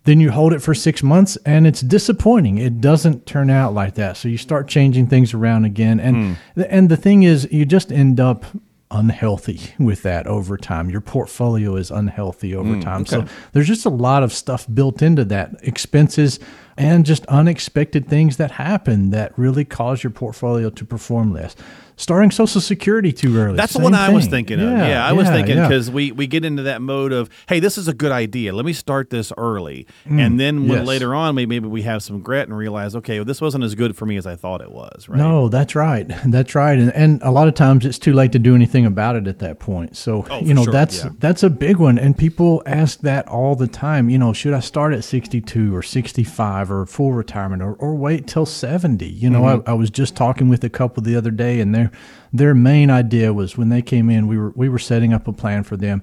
then 0.08 0.22
you 0.22 0.32
hold 0.32 0.54
it 0.54 0.62
for 0.62 0.74
six 0.74 1.04
months 1.04 1.38
and 1.46 1.68
it's 1.68 1.82
disappointing. 1.82 2.60
It 2.60 2.80
doesn't 2.80 3.26
turn 3.26 3.50
out 3.50 3.74
like 3.74 3.96
that. 3.96 4.16
So 4.16 4.30
you 4.30 4.38
start 4.38 4.70
changing 4.70 5.08
things 5.08 5.34
around 5.34 5.66
again. 5.66 6.00
And 6.00 6.38
hmm. 6.56 6.62
and 6.70 6.88
the 6.88 6.96
thing 6.96 7.24
is 7.24 7.52
you 7.52 7.66
just 7.66 7.92
end 7.92 8.22
up 8.22 8.46
unhealthy 8.90 9.60
with 9.78 10.04
that 10.04 10.26
over 10.26 10.56
time. 10.56 10.90
Your 10.90 11.02
portfolio 11.02 11.76
is 11.76 11.92
unhealthy 11.92 12.56
over 12.56 12.76
hmm, 12.76 12.80
time. 12.80 13.06
So 13.06 13.26
there's 13.52 13.68
just 13.68 13.86
a 13.86 13.90
lot 13.90 14.24
of 14.24 14.32
stuff 14.32 14.66
built 14.74 15.02
into 15.02 15.26
that. 15.26 15.56
Expenses 15.62 16.40
and 16.78 17.06
just 17.06 17.26
unexpected 17.26 18.08
things 18.08 18.38
that 18.38 18.52
happen 18.52 19.10
that 19.12 19.38
really 19.38 19.66
cause 19.66 20.04
your 20.04 20.12
portfolio 20.12 20.70
to 20.70 20.86
perform 20.86 21.34
less 21.34 21.56
starting 21.98 22.30
social 22.30 22.62
security 22.62 23.12
too 23.12 23.36
early 23.36 23.58
That's 23.58 23.74
same 23.74 23.84
what 23.84 23.94
I 23.94 24.10
was 24.10 24.28
thinking 24.28 24.60
of. 24.60 24.70
Yeah, 24.70 25.06
I 25.06 25.14
was 25.14 25.26
yeah, 25.26 25.34
thinking 25.34 25.58
yeah. 25.58 25.68
because 25.68 25.90
we, 25.92 26.12
we 26.12 26.28
get 26.28 26.46
into 26.46 26.64
that 26.64 26.82
mode 26.82 27.12
of, 27.12 27.30
hey, 27.50 27.60
this 27.60 27.78
is 27.78 27.88
a 27.88 27.94
good 27.94 28.12
idea. 28.12 28.54
Let 28.54 28.66
me 28.66 28.74
start 28.74 29.10
this 29.10 29.34
early. 29.36 29.88
Mm, 30.06 30.20
and 30.20 30.40
then 30.40 30.68
when 30.68 30.80
yes. 30.80 30.88
later 30.88 31.16
on, 31.16 31.36
maybe, 31.36 31.60
maybe 31.60 31.68
we 31.68 31.82
have 31.82 32.04
some 32.04 32.18
regret 32.18 32.48
and 32.48 32.56
realize, 32.56 32.96
okay, 32.96 33.18
well, 33.18 33.26
this 33.26 33.42
wasn't 33.42 33.64
as 33.64 33.74
good 33.74 33.98
for 33.98 34.06
me 34.06 34.16
as 34.16 34.28
I 34.28 34.36
thought 34.36 34.62
it 34.62 34.72
was, 34.72 35.10
right? 35.10 35.18
No, 35.18 35.50
that's 35.50 35.76
right. 35.76 36.08
That's 36.38 36.56
right. 36.56 36.78
And 36.78 36.94
and 36.94 37.22
a 37.24 37.32
lot 37.32 37.48
of 37.48 37.54
times 37.56 37.86
it's 37.86 37.98
too 37.98 38.14
late 38.14 38.32
to 38.34 38.40
do 38.40 38.54
anything 38.54 38.86
about 38.86 39.16
it 39.16 39.28
at 39.28 39.40
that 39.40 39.60
point. 39.60 39.96
So, 39.98 40.26
Oh, 40.30 40.40
you 40.40 40.54
know, 40.54 40.66
sure, 40.66 40.74
that's 40.74 41.04
yeah. 41.04 41.10
that's 41.20 41.42
a 41.42 41.50
big 41.50 41.78
one 41.78 41.98
and 41.98 42.18
people 42.18 42.62
ask 42.66 43.00
that 43.02 43.28
all 43.28 43.56
the 43.56 43.68
time, 43.68 44.10
you 44.10 44.18
know, 44.18 44.34
should 44.34 44.54
I 44.54 44.60
start 44.60 44.94
at 44.94 45.04
62 45.04 45.76
or 45.76 45.82
65 45.82 46.67
or 46.72 46.86
full 46.86 47.14
retirement 47.14 47.62
or, 47.62 47.74
or 47.76 47.96
wait 47.96 48.28
till 48.28 48.46
70? 48.46 49.06
You 49.06 49.30
know, 49.30 49.42
Mm-hmm. 49.42 49.70
I, 49.70 49.72
I 49.72 49.76
was 49.76 49.90
just 49.90 50.16
talking 50.16 50.50
with 50.50 50.64
a 50.64 50.70
couple 50.70 51.04
the 51.04 51.16
other 51.16 51.32
day 51.32 51.60
and 51.60 51.74
their 51.74 51.92
their 52.34 52.54
main 52.56 52.90
idea 52.90 53.34
was 53.34 53.58
when 53.58 53.70
they 53.70 53.82
came 53.82 54.10
in, 54.10 54.28
we 54.28 54.38
were 54.38 54.52
we 54.56 54.68
were 54.70 54.80
setting 54.80 55.14
up 55.14 55.28
a 55.28 55.34
plan 55.34 55.64
for 55.64 55.78
them. 55.78 56.02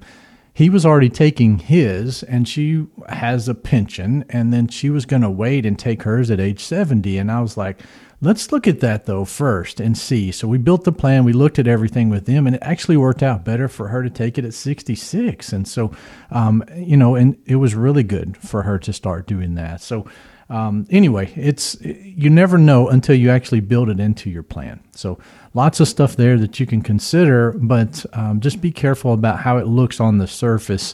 He 0.53 0.69
was 0.69 0.85
already 0.85 1.09
taking 1.09 1.59
his, 1.59 2.23
and 2.23 2.47
she 2.47 2.87
has 3.09 3.49
a 3.49 3.53
pension, 3.53 4.23
and 4.29 4.53
then 4.53 4.69
she 4.69 4.89
was 4.89 5.05
going 5.05 5.21
to 5.21 5.29
wait 5.29 5.65
and 5.65 5.77
take 5.77 6.03
hers 6.03 6.31
at 6.31 6.39
age 6.39 6.61
70. 6.61 7.17
And 7.17 7.29
I 7.29 7.41
was 7.41 7.57
like, 7.57 7.81
let's 8.21 8.51
look 8.51 8.67
at 8.67 8.79
that 8.79 9.05
though 9.05 9.25
first 9.25 9.79
and 9.79 9.97
see. 9.97 10.31
So 10.31 10.47
we 10.47 10.57
built 10.57 10.83
the 10.83 10.91
plan, 10.91 11.23
we 11.23 11.33
looked 11.33 11.59
at 11.59 11.67
everything 11.67 12.09
with 12.09 12.25
them, 12.25 12.47
and 12.47 12.55
it 12.55 12.61
actually 12.63 12.97
worked 12.97 13.23
out 13.23 13.43
better 13.43 13.67
for 13.67 13.89
her 13.89 14.03
to 14.03 14.09
take 14.09 14.37
it 14.37 14.45
at 14.45 14.53
66. 14.53 15.53
And 15.53 15.67
so, 15.67 15.91
um, 16.31 16.63
you 16.75 16.97
know, 16.97 17.15
and 17.15 17.37
it 17.45 17.57
was 17.57 17.75
really 17.75 18.03
good 18.03 18.37
for 18.37 18.63
her 18.63 18.79
to 18.79 18.93
start 18.93 19.27
doing 19.27 19.55
that. 19.55 19.81
So, 19.81 20.07
um, 20.49 20.85
anyway, 20.91 21.33
it's 21.35 21.75
you 21.81 22.29
never 22.29 22.57
know 22.57 22.87
until 22.87 23.15
you 23.15 23.31
actually 23.31 23.61
build 23.61 23.89
it 23.89 23.99
into 23.99 24.29
your 24.29 24.43
plan. 24.43 24.79
So 24.91 25.17
lots 25.53 25.79
of 25.79 25.87
stuff 25.87 26.15
there 26.15 26.37
that 26.37 26.59
you 26.59 26.67
can 26.67 26.81
consider, 26.81 27.53
but 27.53 28.05
um, 28.13 28.39
just 28.39 28.61
be 28.61 28.71
careful 28.71 29.13
about 29.13 29.39
how 29.39 29.57
it 29.57 29.65
looks 29.65 29.99
on 29.99 30.19
the 30.19 30.27
surface 30.27 30.93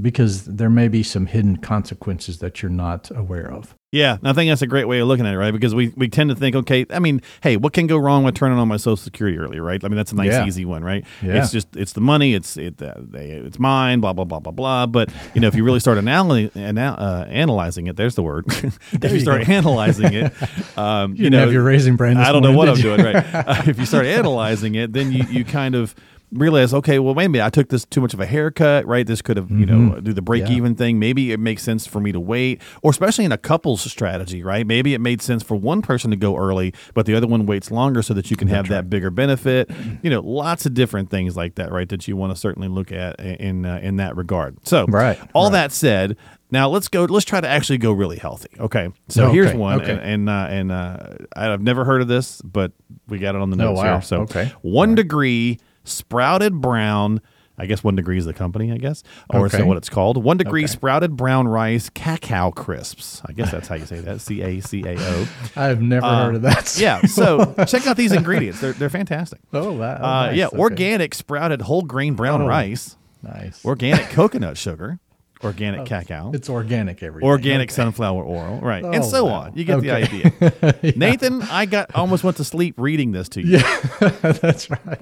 because 0.00 0.44
there 0.44 0.70
may 0.70 0.88
be 0.88 1.02
some 1.02 1.26
hidden 1.26 1.56
consequences 1.56 2.38
that 2.38 2.62
you're 2.62 2.70
not 2.70 3.10
aware 3.14 3.50
of. 3.50 3.74
Yeah, 3.92 4.16
I 4.24 4.32
think 4.32 4.50
that's 4.50 4.62
a 4.62 4.66
great 4.66 4.86
way 4.88 5.00
of 5.00 5.08
looking 5.08 5.26
at 5.26 5.34
it, 5.34 5.36
right? 5.36 5.50
Because 5.50 5.74
we, 5.74 5.88
we 5.98 6.08
tend 6.08 6.30
to 6.30 6.34
think, 6.34 6.56
okay, 6.56 6.86
I 6.88 6.98
mean, 6.98 7.20
hey, 7.42 7.58
what 7.58 7.74
can 7.74 7.86
go 7.86 7.98
wrong 7.98 8.24
with 8.24 8.34
turning 8.34 8.58
on 8.58 8.66
my 8.66 8.78
Social 8.78 8.96
Security 8.96 9.36
early, 9.36 9.60
right? 9.60 9.84
I 9.84 9.88
mean, 9.88 9.98
that's 9.98 10.12
a 10.12 10.16
nice, 10.16 10.28
Yeah. 10.28 10.46
easy 10.46 10.64
one, 10.64 10.82
right? 10.82 11.04
Yeah. 11.20 11.42
It's 11.42 11.52
just 11.52 11.76
it's 11.76 11.92
the 11.92 12.00
money, 12.00 12.32
it's 12.32 12.56
it, 12.56 12.80
uh, 12.80 12.94
they, 12.98 13.32
it's 13.32 13.58
mine, 13.58 14.00
blah 14.00 14.14
blah 14.14 14.24
blah 14.24 14.40
blah 14.40 14.50
blah. 14.52 14.86
But 14.86 15.12
you 15.34 15.42
know, 15.42 15.46
if 15.46 15.54
you 15.54 15.62
really 15.62 15.78
start 15.78 15.98
uh, 15.98 17.26
analyzing 17.28 17.86
it, 17.86 17.96
there's 17.96 18.14
the 18.14 18.22
word. 18.22 18.46
if 18.48 18.72
you 18.92 19.10
you 19.10 19.20
start 19.20 19.46
go. 19.46 19.52
analyzing 19.52 20.14
it, 20.14 20.32
um, 20.78 21.14
you, 21.14 21.24
You 21.24 21.30
know, 21.30 21.40
have 21.40 21.52
your 21.52 21.62
raising 21.62 21.96
brain. 21.96 22.16
I 22.16 22.32
don't 22.32 22.42
know 22.42 22.52
what 22.52 22.70
I'm 22.70 22.76
you? 22.76 22.82
doing, 22.82 23.02
right? 23.02 23.16
Uh, 23.34 23.62
if 23.66 23.78
you 23.78 23.84
start 23.84 24.06
analyzing 24.06 24.74
it, 24.74 24.94
then 24.94 25.12
you, 25.12 25.24
you 25.24 25.44
kind 25.44 25.74
of 25.74 25.94
realize, 26.32 26.72
okay, 26.72 26.98
well, 26.98 27.14
maybe 27.14 27.40
I 27.42 27.50
took 27.50 27.68
this 27.68 27.84
too 27.84 28.00
much 28.00 28.14
of 28.14 28.20
a 28.20 28.26
haircut, 28.26 28.86
right? 28.86 29.06
This 29.06 29.20
could 29.22 29.36
have, 29.36 29.50
you 29.50 29.66
know, 29.66 30.00
do 30.00 30.12
the 30.12 30.22
break 30.22 30.44
Mm-hmm. 30.44 30.52
Yeah. 30.52 30.56
even 30.56 30.74
thing. 30.74 30.98
Maybe 30.98 31.30
it 31.32 31.38
makes 31.38 31.62
sense 31.62 31.86
for 31.86 32.00
me 32.00 32.10
to 32.12 32.18
wait, 32.20 32.60
or 32.82 32.90
especially 32.90 33.24
in 33.24 33.32
a 33.32 33.38
couples 33.38 33.82
strategy, 33.90 34.42
right? 34.42 34.66
Maybe 34.66 34.94
it 34.94 35.00
made 35.00 35.20
sense 35.22 35.42
for 35.42 35.56
one 35.56 35.82
person 35.82 36.10
to 36.10 36.16
go 36.16 36.36
early, 36.36 36.72
but 36.94 37.06
the 37.06 37.14
other 37.14 37.26
one 37.26 37.44
waits 37.46 37.70
longer 37.70 38.02
so 38.02 38.14
that 38.14 38.30
you 38.30 38.36
can 38.36 38.48
have 38.48 38.68
that 38.68 38.88
bigger 38.88 39.10
benefit. 39.10 39.70
You 40.02 40.10
know, 40.10 40.20
lots 40.20 40.64
of 40.66 40.74
different 40.74 41.10
things 41.10 41.36
like 41.36 41.56
that, 41.56 41.70
right? 41.70 41.88
That 41.88 42.08
you 42.08 42.16
want 42.16 42.32
to 42.32 42.36
certainly 42.40 42.68
look 42.68 42.90
at 42.92 43.20
in 43.20 43.66
uh, 43.66 43.80
in 43.82 43.96
that 43.96 44.16
regard. 44.16 44.56
So, 44.66 44.86
Right, 44.86 45.18
all 45.34 45.44
right. 45.44 45.52
that 45.52 45.72
said. 45.72 46.16
Now 46.50 46.68
let's 46.68 46.88
go. 46.88 47.04
Let's 47.04 47.24
try 47.24 47.40
to 47.40 47.48
actually 47.48 47.78
go 47.78 47.92
really 47.92 48.18
healthy. 48.18 48.50
Okay. 48.60 48.90
So 49.08 49.24
Okay, 49.26 49.32
here's 49.34 49.54
one, 49.54 49.80
okay. 49.80 49.92
and 49.92 50.00
and, 50.00 50.28
uh, 50.28 50.46
and 50.50 50.70
uh, 50.72 50.96
I've 51.34 51.62
never 51.62 51.84
heard 51.86 52.02
of 52.02 52.08
this, 52.08 52.42
but 52.42 52.72
we 53.08 53.18
got 53.18 53.34
it 53.34 53.40
on 53.40 53.48
the 53.48 53.56
Oh, 53.56 53.68
notes 53.70 53.78
wow. 53.78 53.92
here. 53.94 54.02
So 54.02 54.20
Okay. 54.22 54.52
one 54.60 54.94
degree 54.94 55.60
sprouted 55.84 56.60
brown. 56.60 57.20
I 57.58 57.66
guess 57.66 57.84
one 57.84 57.94
degree 57.94 58.16
is 58.16 58.24
the 58.24 58.32
company, 58.32 58.72
I 58.72 58.78
guess, 58.78 59.02
or 59.28 59.44
is 59.46 59.52
that 59.52 59.66
what 59.66 59.76
it's 59.76 59.90
called? 59.90 60.16
One 60.22 60.38
degree 60.38 60.62
Okay. 60.64 60.72
sprouted 60.72 61.16
brown 61.16 61.46
rice 61.46 61.90
cacao 61.90 62.50
crisps. 62.50 63.20
I 63.26 63.32
guess 63.32 63.50
that's 63.52 63.68
how 63.68 63.74
you 63.74 63.84
say 63.84 64.00
that. 64.00 64.22
C 64.22 64.40
A 64.42 64.60
C 64.60 64.82
A 64.86 64.96
O. 64.98 65.28
I've 65.54 65.82
never 65.82 66.06
heard 66.06 66.34
of 66.36 66.42
that. 66.42 66.76
Uh, 66.76 66.80
Yeah. 66.82 67.02
So 67.02 67.54
check 67.68 67.86
out 67.86 67.96
these 67.98 68.12
ingredients. 68.12 68.60
They're 68.60 68.72
they're 68.72 68.90
fantastic. 68.90 69.40
Oh 69.52 69.72
wow. 69.72 69.96
Uh, 69.96 70.26
nice. 70.28 70.36
yeah, 70.36 70.46
Okay. 70.46 70.56
organic 70.58 71.14
sprouted 71.14 71.60
whole 71.62 71.82
grain 71.82 72.14
brown 72.14 72.42
Oh. 72.42 72.46
rice, 72.48 72.96
Nice. 73.22 73.62
organic 73.66 74.08
coconut 74.08 74.56
sugar, 74.56 74.98
organic 75.44 75.86
cacao, 75.86 76.30
It's 76.34 76.48
organic. 76.48 77.02
Everything. 77.02 77.28
organic 77.28 77.68
Okay. 77.70 77.74
sunflower 77.74 78.24
oil, 78.24 78.60
right, 78.62 78.84
and 78.84 78.96
Oh, 78.96 79.02
so 79.02 79.24
wow. 79.26 79.32
on. 79.42 79.52
You 79.54 79.64
get 79.64 79.80
the 79.80 79.90
Okay. 79.92 80.32
idea. 80.82 80.94
Nathan, 80.96 81.42
I 81.42 81.66
got 81.66 81.94
almost 81.94 82.24
went 82.24 82.36
to 82.38 82.44
sleep 82.44 82.74
reading 82.78 83.12
this 83.12 83.28
to 83.30 83.40
you. 83.40 83.58
Yeah, 83.58 83.78
That's 84.22 84.70
right. 84.70 84.98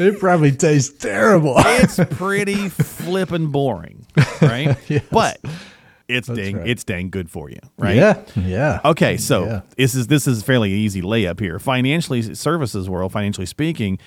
it 0.00 0.18
probably 0.20 0.52
tastes 0.52 0.96
terrible. 0.98 1.54
It's 1.58 1.98
pretty 2.10 2.68
flippin' 2.68 3.48
boring, 3.48 4.06
right? 4.40 4.76
Yes. 4.88 5.04
But 5.10 5.38
it's 6.08 6.28
dang 6.28 6.58
right. 6.58 6.68
it's 6.68 6.84
dang 6.84 7.08
good 7.10 7.30
for 7.30 7.48
you, 7.50 7.58
right? 7.78 7.96
Yeah. 7.96 8.20
Yeah. 8.36 8.80
Okay, 8.84 9.16
so 9.16 9.44
Yeah. 9.46 9.60
this 9.76 9.94
is 9.94 10.06
this 10.08 10.26
is 10.26 10.42
fairly 10.42 10.70
easy 10.70 11.00
layup 11.02 11.40
here. 11.40 11.58
Financially 11.58 12.34
services 12.34 12.88
world, 12.90 13.10
financially 13.12 13.46
speaking, 13.46 13.98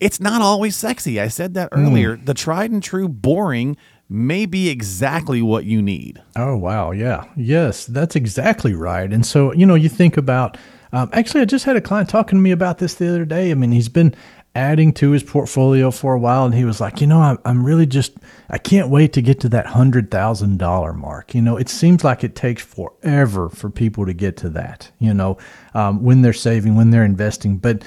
it's 0.00 0.18
not 0.18 0.40
always 0.42 0.74
sexy. 0.74 1.20
I 1.20 1.28
said 1.28 1.54
that 1.54 1.68
Hmm. 1.72 1.86
earlier. 1.86 2.16
The 2.16 2.34
tried 2.34 2.70
and 2.70 2.82
true 2.82 3.08
boring 3.08 3.76
may 4.12 4.46
be 4.46 4.68
exactly 4.68 5.42
what 5.42 5.64
you 5.64 5.82
need. 5.82 6.22
Oh 6.36 6.56
wow, 6.56 6.90
yeah, 6.90 7.24
yes, 7.36 7.86
that's 7.86 8.16
exactly 8.16 8.74
right. 8.74 9.12
And 9.12 9.24
so 9.24 9.52
you 9.52 9.66
know, 9.66 9.74
you 9.74 9.88
think 9.88 10.16
about. 10.16 10.56
Um, 10.94 11.08
actually, 11.14 11.40
I 11.40 11.46
just 11.46 11.64
had 11.64 11.76
a 11.76 11.80
client 11.80 12.10
talking 12.10 12.38
to 12.38 12.42
me 12.42 12.50
about 12.50 12.76
this 12.76 12.94
the 12.94 13.08
other 13.08 13.24
day. 13.24 13.50
I 13.50 13.54
mean, 13.54 13.72
he's 13.72 13.88
been 13.88 14.14
adding 14.54 14.92
to 14.92 15.12
his 15.12 15.22
portfolio 15.22 15.90
for 15.90 16.12
a 16.12 16.18
while, 16.18 16.44
and 16.44 16.54
he 16.54 16.64
was 16.64 16.80
like, 16.80 17.00
you 17.00 17.06
know, 17.06 17.20
I'm, 17.20 17.38
I'm 17.46 17.64
really 17.64 17.86
just, 17.86 18.12
I 18.50 18.58
can't 18.58 18.88
wait 18.88 19.14
to 19.14 19.22
get 19.22 19.40
to 19.40 19.48
that 19.50 19.66
hundred 19.66 20.10
thousand 20.10 20.58
dollar 20.58 20.92
mark. 20.92 21.34
You 21.34 21.40
know, 21.40 21.56
it 21.56 21.70
seems 21.70 22.04
like 22.04 22.22
it 22.22 22.36
takes 22.36 22.62
forever 22.62 23.48
for 23.48 23.70
people 23.70 24.04
to 24.04 24.12
get 24.12 24.36
to 24.38 24.50
that. 24.50 24.90
You 24.98 25.14
know, 25.14 25.38
um, 25.74 26.02
when 26.02 26.22
they're 26.22 26.34
saving, 26.34 26.76
when 26.76 26.90
they're 26.90 27.04
investing, 27.04 27.56
but 27.56 27.84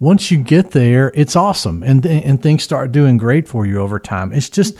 once 0.00 0.30
you 0.30 0.38
get 0.38 0.72
there, 0.72 1.12
it's 1.14 1.36
awesome, 1.36 1.82
and 1.82 2.04
and 2.06 2.42
things 2.42 2.62
start 2.62 2.92
doing 2.92 3.16
great 3.16 3.48
for 3.48 3.66
you 3.66 3.78
over 3.78 3.98
time. 3.98 4.32
It's 4.32 4.50
just 4.50 4.76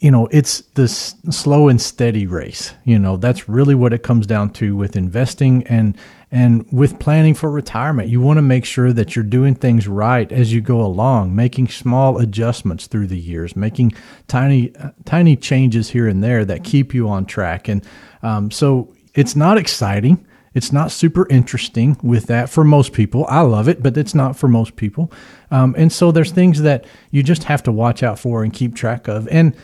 you 0.00 0.10
know, 0.10 0.26
it's 0.30 0.60
this 0.74 1.14
slow 1.30 1.68
and 1.68 1.80
steady 1.80 2.26
race. 2.26 2.74
You 2.84 2.98
know, 2.98 3.16
that's 3.16 3.48
really 3.48 3.74
what 3.74 3.92
it 3.92 4.02
comes 4.02 4.26
down 4.26 4.50
to 4.54 4.76
with 4.76 4.96
investing 4.96 5.66
and 5.66 5.96
and 6.30 6.66
with 6.72 6.98
planning 6.98 7.34
for 7.34 7.50
retirement. 7.50 8.08
You 8.08 8.20
want 8.20 8.38
to 8.38 8.42
make 8.42 8.64
sure 8.64 8.92
that 8.92 9.14
you're 9.14 9.24
doing 9.24 9.54
things 9.54 9.86
right 9.86 10.30
as 10.32 10.52
you 10.52 10.60
go 10.60 10.80
along, 10.80 11.34
making 11.34 11.68
small 11.68 12.18
adjustments 12.18 12.88
through 12.88 13.06
the 13.06 13.18
years, 13.18 13.54
making 13.54 13.92
tiny 14.26 14.74
uh, 14.76 14.90
tiny 15.04 15.36
changes 15.36 15.90
here 15.90 16.08
and 16.08 16.22
there 16.22 16.44
that 16.44 16.64
keep 16.64 16.94
you 16.94 17.08
on 17.08 17.26
track. 17.26 17.68
And 17.68 17.84
um, 18.22 18.50
so 18.50 18.92
it's 19.14 19.36
not 19.36 19.56
exciting. 19.58 20.26
It's 20.52 20.72
not 20.72 20.90
super 20.90 21.28
interesting 21.28 21.98
with 22.02 22.26
that 22.26 22.48
for 22.48 22.64
most 22.64 22.94
people. 22.94 23.26
I 23.28 23.42
love 23.42 23.68
it, 23.68 23.82
but 23.82 23.96
it's 23.96 24.14
not 24.14 24.36
for 24.36 24.48
most 24.48 24.74
people. 24.76 25.12
Um, 25.50 25.74
and 25.76 25.92
so 25.92 26.10
there's 26.10 26.32
things 26.32 26.62
that 26.62 26.86
you 27.10 27.22
just 27.22 27.44
have 27.44 27.62
to 27.64 27.72
watch 27.72 28.02
out 28.02 28.18
for 28.18 28.42
and 28.42 28.52
keep 28.52 28.74
track 28.74 29.06
of. 29.06 29.28
And 29.28 29.54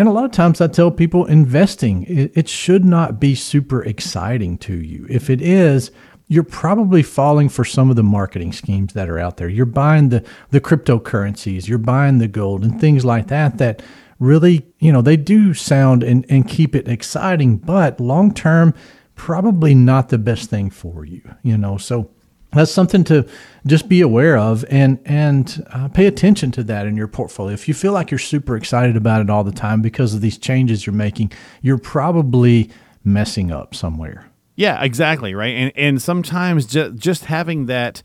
and 0.00 0.08
a 0.08 0.12
lot 0.12 0.24
of 0.24 0.30
times 0.30 0.62
I 0.62 0.66
tell 0.66 0.90
people 0.90 1.26
investing, 1.26 2.06
it, 2.08 2.48
should 2.48 2.86
not 2.86 3.20
be 3.20 3.34
super 3.34 3.84
exciting 3.84 4.56
to 4.60 4.74
you. 4.74 5.06
If 5.10 5.28
it 5.28 5.42
is, 5.42 5.90
you're 6.26 6.42
probably 6.42 7.02
falling 7.02 7.50
for 7.50 7.66
some 7.66 7.90
of 7.90 7.96
the 7.96 8.02
marketing 8.02 8.54
schemes 8.54 8.94
that 8.94 9.10
are 9.10 9.18
out 9.18 9.36
there. 9.36 9.50
You're 9.50 9.66
buying 9.66 10.08
the, 10.08 10.24
the 10.52 10.60
cryptocurrencies, 10.60 11.68
you're 11.68 11.76
buying 11.76 12.16
the 12.16 12.28
gold 12.28 12.64
and 12.64 12.80
things 12.80 13.04
like 13.04 13.26
that 13.26 13.58
that 13.58 13.82
really, 14.18 14.66
you 14.78 14.90
know, 14.90 15.02
they 15.02 15.18
do 15.18 15.52
sound 15.52 16.02
and, 16.02 16.24
and 16.30 16.48
keep 16.48 16.74
it 16.74 16.88
exciting, 16.88 17.58
but 17.58 18.00
long 18.00 18.32
term, 18.32 18.72
probably 19.16 19.74
not 19.74 20.08
the 20.08 20.16
best 20.16 20.48
thing 20.48 20.70
for 20.70 21.04
you, 21.04 21.20
you 21.42 21.58
know. 21.58 21.76
So 21.76 22.10
that's 22.52 22.72
something 22.72 23.04
to 23.04 23.26
just 23.66 23.88
be 23.88 24.00
aware 24.00 24.36
of 24.36 24.64
and 24.70 24.98
and 25.04 25.64
uh, 25.72 25.88
pay 25.88 26.06
attention 26.06 26.50
to 26.52 26.62
that 26.64 26.86
in 26.86 26.96
your 26.96 27.08
portfolio. 27.08 27.52
If 27.54 27.68
you 27.68 27.74
feel 27.74 27.92
like 27.92 28.10
you're 28.10 28.18
super 28.18 28.56
excited 28.56 28.96
about 28.96 29.20
it 29.20 29.30
all 29.30 29.44
the 29.44 29.52
time 29.52 29.82
because 29.82 30.14
of 30.14 30.20
these 30.20 30.38
changes 30.38 30.86
you're 30.86 30.94
making, 30.94 31.32
you're 31.62 31.78
probably 31.78 32.70
messing 33.04 33.50
up 33.50 33.74
somewhere. 33.74 34.26
Yeah, 34.56 34.82
exactly, 34.82 35.34
right. 35.34 35.54
And 35.54 35.72
and 35.76 36.02
sometimes 36.02 36.66
just 36.66 36.96
just 36.96 37.24
having 37.26 37.66
that 37.66 38.02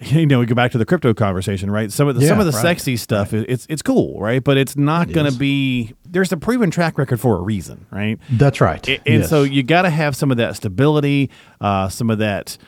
you 0.00 0.26
know, 0.26 0.40
we 0.40 0.46
go 0.46 0.54
back 0.56 0.72
to 0.72 0.78
the 0.78 0.84
crypto 0.84 1.14
conversation, 1.14 1.70
right? 1.70 1.92
Some 1.92 2.08
of 2.08 2.16
the 2.16 2.26
some 2.26 2.40
of 2.40 2.46
the 2.46 2.50
right, 2.52 2.62
sexy 2.62 2.96
stuff 2.96 3.32
is 3.32 3.44
it's 3.48 3.66
it's 3.68 3.82
cool, 3.82 4.20
right? 4.20 4.42
But 4.42 4.56
it's 4.56 4.76
not 4.76 5.12
going 5.12 5.30
to 5.30 5.38
be 5.38 5.94
there's 6.04 6.32
a 6.32 6.36
proven 6.36 6.72
track 6.72 6.98
record 6.98 7.20
for 7.20 7.38
a 7.38 7.40
reason, 7.42 7.86
right? 7.92 8.18
That's 8.28 8.60
right. 8.60 8.86
A- 8.88 9.00
And 9.06 9.20
Yes. 9.20 9.30
so 9.30 9.44
you 9.44 9.62
got 9.62 9.82
to 9.82 9.90
have 9.90 10.16
some 10.16 10.32
of 10.32 10.38
that 10.38 10.56
stability, 10.56 11.30
uh, 11.60 11.88
some 11.88 12.10
of 12.10 12.18
that, 12.18 12.58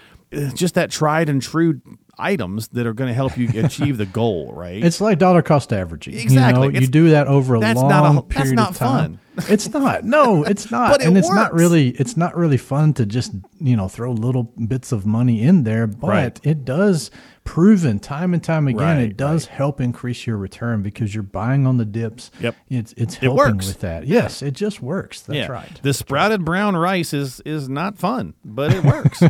just 0.55 0.75
that 0.75 0.91
tried 0.91 1.29
and 1.29 1.41
true 1.43 1.81
items 2.19 2.69
that 2.69 2.87
are 2.87 2.93
going 2.93 3.09
to 3.09 3.15
help 3.15 3.37
you 3.37 3.49
achieve 3.63 3.97
the 3.99 4.07
goal, 4.07 4.53
right? 4.53 4.85
It's 4.85 5.01
like 5.01 5.19
dollar 5.19 5.43
cost 5.43 5.73
averaging. 5.73 6.15
Exactly. 6.15 6.67
You, 6.69 6.73
know, 6.73 6.79
you 6.81 6.87
do 6.87 7.11
that 7.11 7.27
over 7.27 7.55
a 7.55 7.61
long 7.61 7.89
not 7.89 8.17
a- 8.19 8.23
period 8.23 8.57
that's 8.57 8.57
not 8.57 8.71
of 8.71 8.77
time. 8.79 9.11
fun. 9.13 9.21
It's 9.49 9.73
not. 9.73 10.05
No, 10.05 10.45
it's 10.45 10.71
not. 10.71 10.91
But 10.93 11.01
it 11.03 11.07
and 11.09 11.19
it's 11.19 11.31
not 11.31 11.53
really 11.55 11.89
it's 11.91 12.17
not 12.17 12.37
really 12.37 12.57
fun 12.57 12.95
to 12.95 13.07
just, 13.07 13.33
you 13.61 13.77
know, 13.77 13.89
throw 13.89 14.13
little 14.13 14.45
bits 14.45 14.93
of 14.93 15.05
money 15.07 15.43
in 15.43 15.65
there, 15.65 15.87
but 15.87 16.09
Right. 16.09 16.41
it 16.45 16.65
does 16.65 17.11
proven 17.45 17.99
time 17.99 18.33
and 18.33 18.43
time 18.43 18.67
again 18.67 18.97
Right, 18.97 19.01
it 19.11 19.19
does 19.19 19.45
help 19.45 19.79
increase 19.79 20.27
your 20.27 20.39
return 20.39 20.81
because 20.83 21.15
you're 21.15 21.23
buying 21.23 21.67
on 21.67 21.77
the 21.77 21.85
dips. 21.85 22.31
Yep. 22.41 22.57
It's 22.71 22.95
it's 22.97 23.17
It 23.17 23.23
helping 23.25 23.37
works. 23.37 23.67
with 23.67 23.81
that. 23.81 24.07
Yes, 24.07 24.41
it 24.41 24.53
just 24.53 24.81
works. 24.81 25.21
That's 25.23 25.37
yeah, 25.37 25.47
right. 25.49 25.81
The 25.83 25.93
sprouted 25.93 26.45
brown 26.45 26.77
rice 26.77 27.13
is 27.13 27.41
is 27.45 27.69
not 27.69 27.99
fun, 27.99 28.35
but 28.45 28.73
it 28.73 28.83
works. 28.85 29.21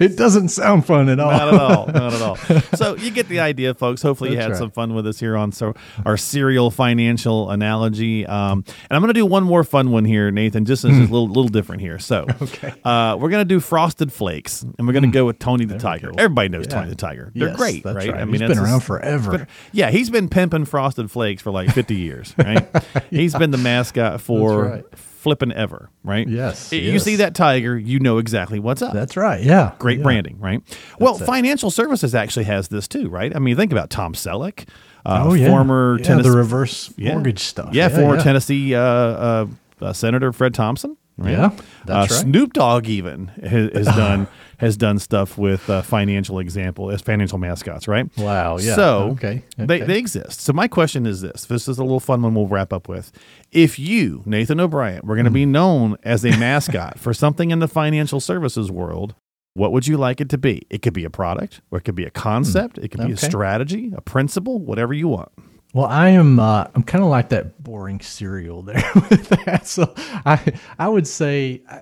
it 0.00 0.16
doesn't 0.16 0.48
sound 0.48 0.86
fun 0.86 1.08
at 1.08 1.20
all. 1.20 1.30
not 1.32 1.48
at 1.54 1.60
all. 1.60 1.86
Not 1.88 2.14
at 2.14 2.22
all. 2.22 2.36
So 2.76 2.96
you 2.96 3.10
get 3.10 3.28
the 3.28 3.40
idea, 3.40 3.74
folks. 3.74 4.00
Hopefully 4.02 4.30
you 4.30 4.38
had 4.38 4.50
right. 4.50 4.58
some 4.58 4.70
fun 4.70 4.94
with 4.94 5.06
us 5.06 5.18
here 5.20 5.36
on 5.36 5.52
so 5.52 5.74
our 6.06 6.16
cereal 6.16 6.70
financial 6.70 7.50
analogy. 7.50 8.24
Um, 8.26 8.43
Um, 8.52 8.64
and 8.66 8.90
I'm 8.90 9.00
going 9.00 9.08
to 9.12 9.18
do 9.18 9.26
one 9.26 9.44
more 9.44 9.64
fun 9.64 9.90
one 9.90 10.04
here, 10.04 10.30
Nathan. 10.30 10.64
Just 10.64 10.84
as 10.84 10.90
a 10.96 11.00
little 11.00 11.26
little 11.28 11.48
different 11.48 11.80
here. 11.82 11.98
So, 11.98 12.26
okay. 12.42 12.72
uh, 12.84 13.16
we're 13.18 13.30
going 13.30 13.40
to 13.42 13.48
do 13.48 13.60
Frosted 13.60 14.12
Flakes, 14.12 14.62
and 14.62 14.86
we're 14.86 14.92
going 14.92 15.04
to 15.04 15.10
go 15.10 15.24
with 15.26 15.38
Tony 15.38 15.64
the 15.64 15.78
Tiger. 15.78 16.10
Everybody 16.18 16.48
knows 16.48 16.66
Yeah. 16.68 16.74
Tony 16.74 16.88
the 16.90 16.94
Tiger. 16.96 17.32
They're 17.34 17.48
Yes, 17.48 17.56
great, 17.56 17.82
that's 17.84 17.96
right? 17.96 18.08
right. 18.10 18.20
I 18.20 18.24
mean, 18.24 18.32
He's 18.34 18.40
that's 18.40 18.54
been 18.54 18.58
around 18.64 18.80
forever. 18.80 19.30
but- 19.38 19.48
yeah, 19.72 19.90
he's 19.90 20.10
been 20.10 20.28
pimping 20.28 20.64
Frosted 20.64 21.10
Flakes 21.10 21.42
for 21.42 21.50
like 21.50 21.70
50 21.70 21.94
years, 21.94 22.34
right? 22.38 22.66
He's 23.10 23.34
been 23.34 23.50
the 23.50 23.58
mascot 23.58 24.20
for 24.20 24.64
right. 24.64 24.84
flipping 24.98 25.52
ever, 25.52 25.90
right? 26.02 26.28
Yes, 26.28 26.72
You 26.72 26.80
yes. 26.80 27.02
see 27.04 27.16
that 27.16 27.34
tiger, 27.34 27.78
you 27.78 27.98
know 28.00 28.18
exactly 28.18 28.58
what's 28.58 28.82
up. 28.82 28.92
That's 28.92 29.16
right. 29.16 29.42
Yeah. 29.42 29.72
Great 29.78 29.98
Yeah. 29.98 30.02
branding, 30.04 30.38
right? 30.38 30.60
Well, 31.00 31.16
it. 31.20 31.24
financial 31.24 31.70
services 31.70 32.14
actually 32.14 32.44
has 32.44 32.68
this 32.68 32.86
too, 32.88 33.08
right? 33.08 33.34
I 33.34 33.38
mean, 33.38 33.56
think 33.56 33.72
about 33.72 33.90
Tom 33.90 34.12
Selleck, 34.14 34.68
uh, 35.06 35.24
Oh 35.26 35.34
yeah. 35.34 35.48
former 35.48 35.96
yeah, 35.98 36.04
Tennessee, 36.04 36.30
the 36.30 36.36
reverse 36.36 36.92
yeah. 36.96 37.12
mortgage 37.12 37.40
stuff. 37.40 37.74
Yeah, 37.74 37.88
former. 37.88 38.20
Tennessee 38.22 38.74
uh, 38.74 38.80
uh, 38.80 39.46
uh, 39.80 39.92
Senator 39.92 40.32
Fred 40.32 40.54
Thompson. 40.54 40.96
Right? 41.16 41.30
Yeah, 41.30 41.50
that's 41.84 41.90
uh, 41.90 42.14
right. 42.16 42.22
Snoop 42.22 42.54
Dogg 42.54 42.88
even 42.88 43.28
has, 43.28 43.70
has 43.72 43.86
done 43.96 44.26
has 44.58 44.76
done 44.76 44.98
stuff 44.98 45.38
with 45.38 45.68
uh, 45.70 45.82
financial 45.82 46.40
example 46.40 46.90
as 46.90 47.02
financial 47.02 47.38
mascots, 47.38 47.86
right? 47.86 48.08
Wow, 48.18 48.58
yeah, 48.58 48.74
So 48.74 49.10
okay, 49.12 49.44
They, 49.56 49.76
okay. 49.76 49.84
they 49.84 49.98
exist. 49.98 50.40
So 50.40 50.52
my 50.52 50.66
question 50.66 51.06
is 51.06 51.20
this: 51.20 51.44
This 51.44 51.68
is 51.68 51.78
a 51.78 51.82
little 51.84 52.00
fun 52.00 52.22
one. 52.22 52.34
We'll 52.34 52.48
wrap 52.48 52.72
up 52.72 52.88
with. 52.88 53.12
If 53.52 53.78
you, 53.78 54.22
Nathan 54.26 54.58
O'Brien, 54.58 55.02
were 55.04 55.14
going 55.14 55.24
to 55.26 55.30
Hmm. 55.30 55.34
be 55.34 55.46
known 55.46 55.96
as 56.02 56.24
a 56.24 56.30
mascot 56.36 56.98
for 57.04 57.14
something 57.14 57.52
in 57.52 57.60
the 57.60 57.68
financial 57.68 58.18
services 58.18 58.72
world, 58.72 59.14
what 59.54 59.72
would 59.72 59.86
you 59.86 59.96
like 59.96 60.20
it 60.20 60.28
to 60.30 60.38
be? 60.38 60.66
It 60.70 60.82
could 60.82 60.94
be 60.94 61.04
a 61.04 61.10
product, 61.10 61.60
or 61.70 61.78
it 61.78 61.82
could 61.84 61.94
be 61.94 62.04
a 62.04 62.10
concept. 62.10 62.76
It 62.78 62.88
could 62.90 63.06
be 63.06 63.12
a 63.12 63.16
strategy, 63.16 63.92
a 63.96 64.00
principle, 64.00 64.58
whatever 64.58 64.92
you 64.92 65.08
want. 65.08 65.30
Well, 65.72 65.86
I 65.86 66.10
am. 66.10 66.38
Uh, 66.38 66.66
I'm 66.74 66.82
kind 66.84 67.02
of 67.02 67.10
like 67.10 67.30
that 67.30 67.62
boring 67.62 68.00
cereal 68.00 68.62
there 68.62 68.82
with 69.10 69.28
that. 69.30 69.66
So 69.66 69.92
I, 70.24 70.40
I 70.78 70.86
would 70.88 71.06
say, 71.06 71.62
uh, 71.68 71.80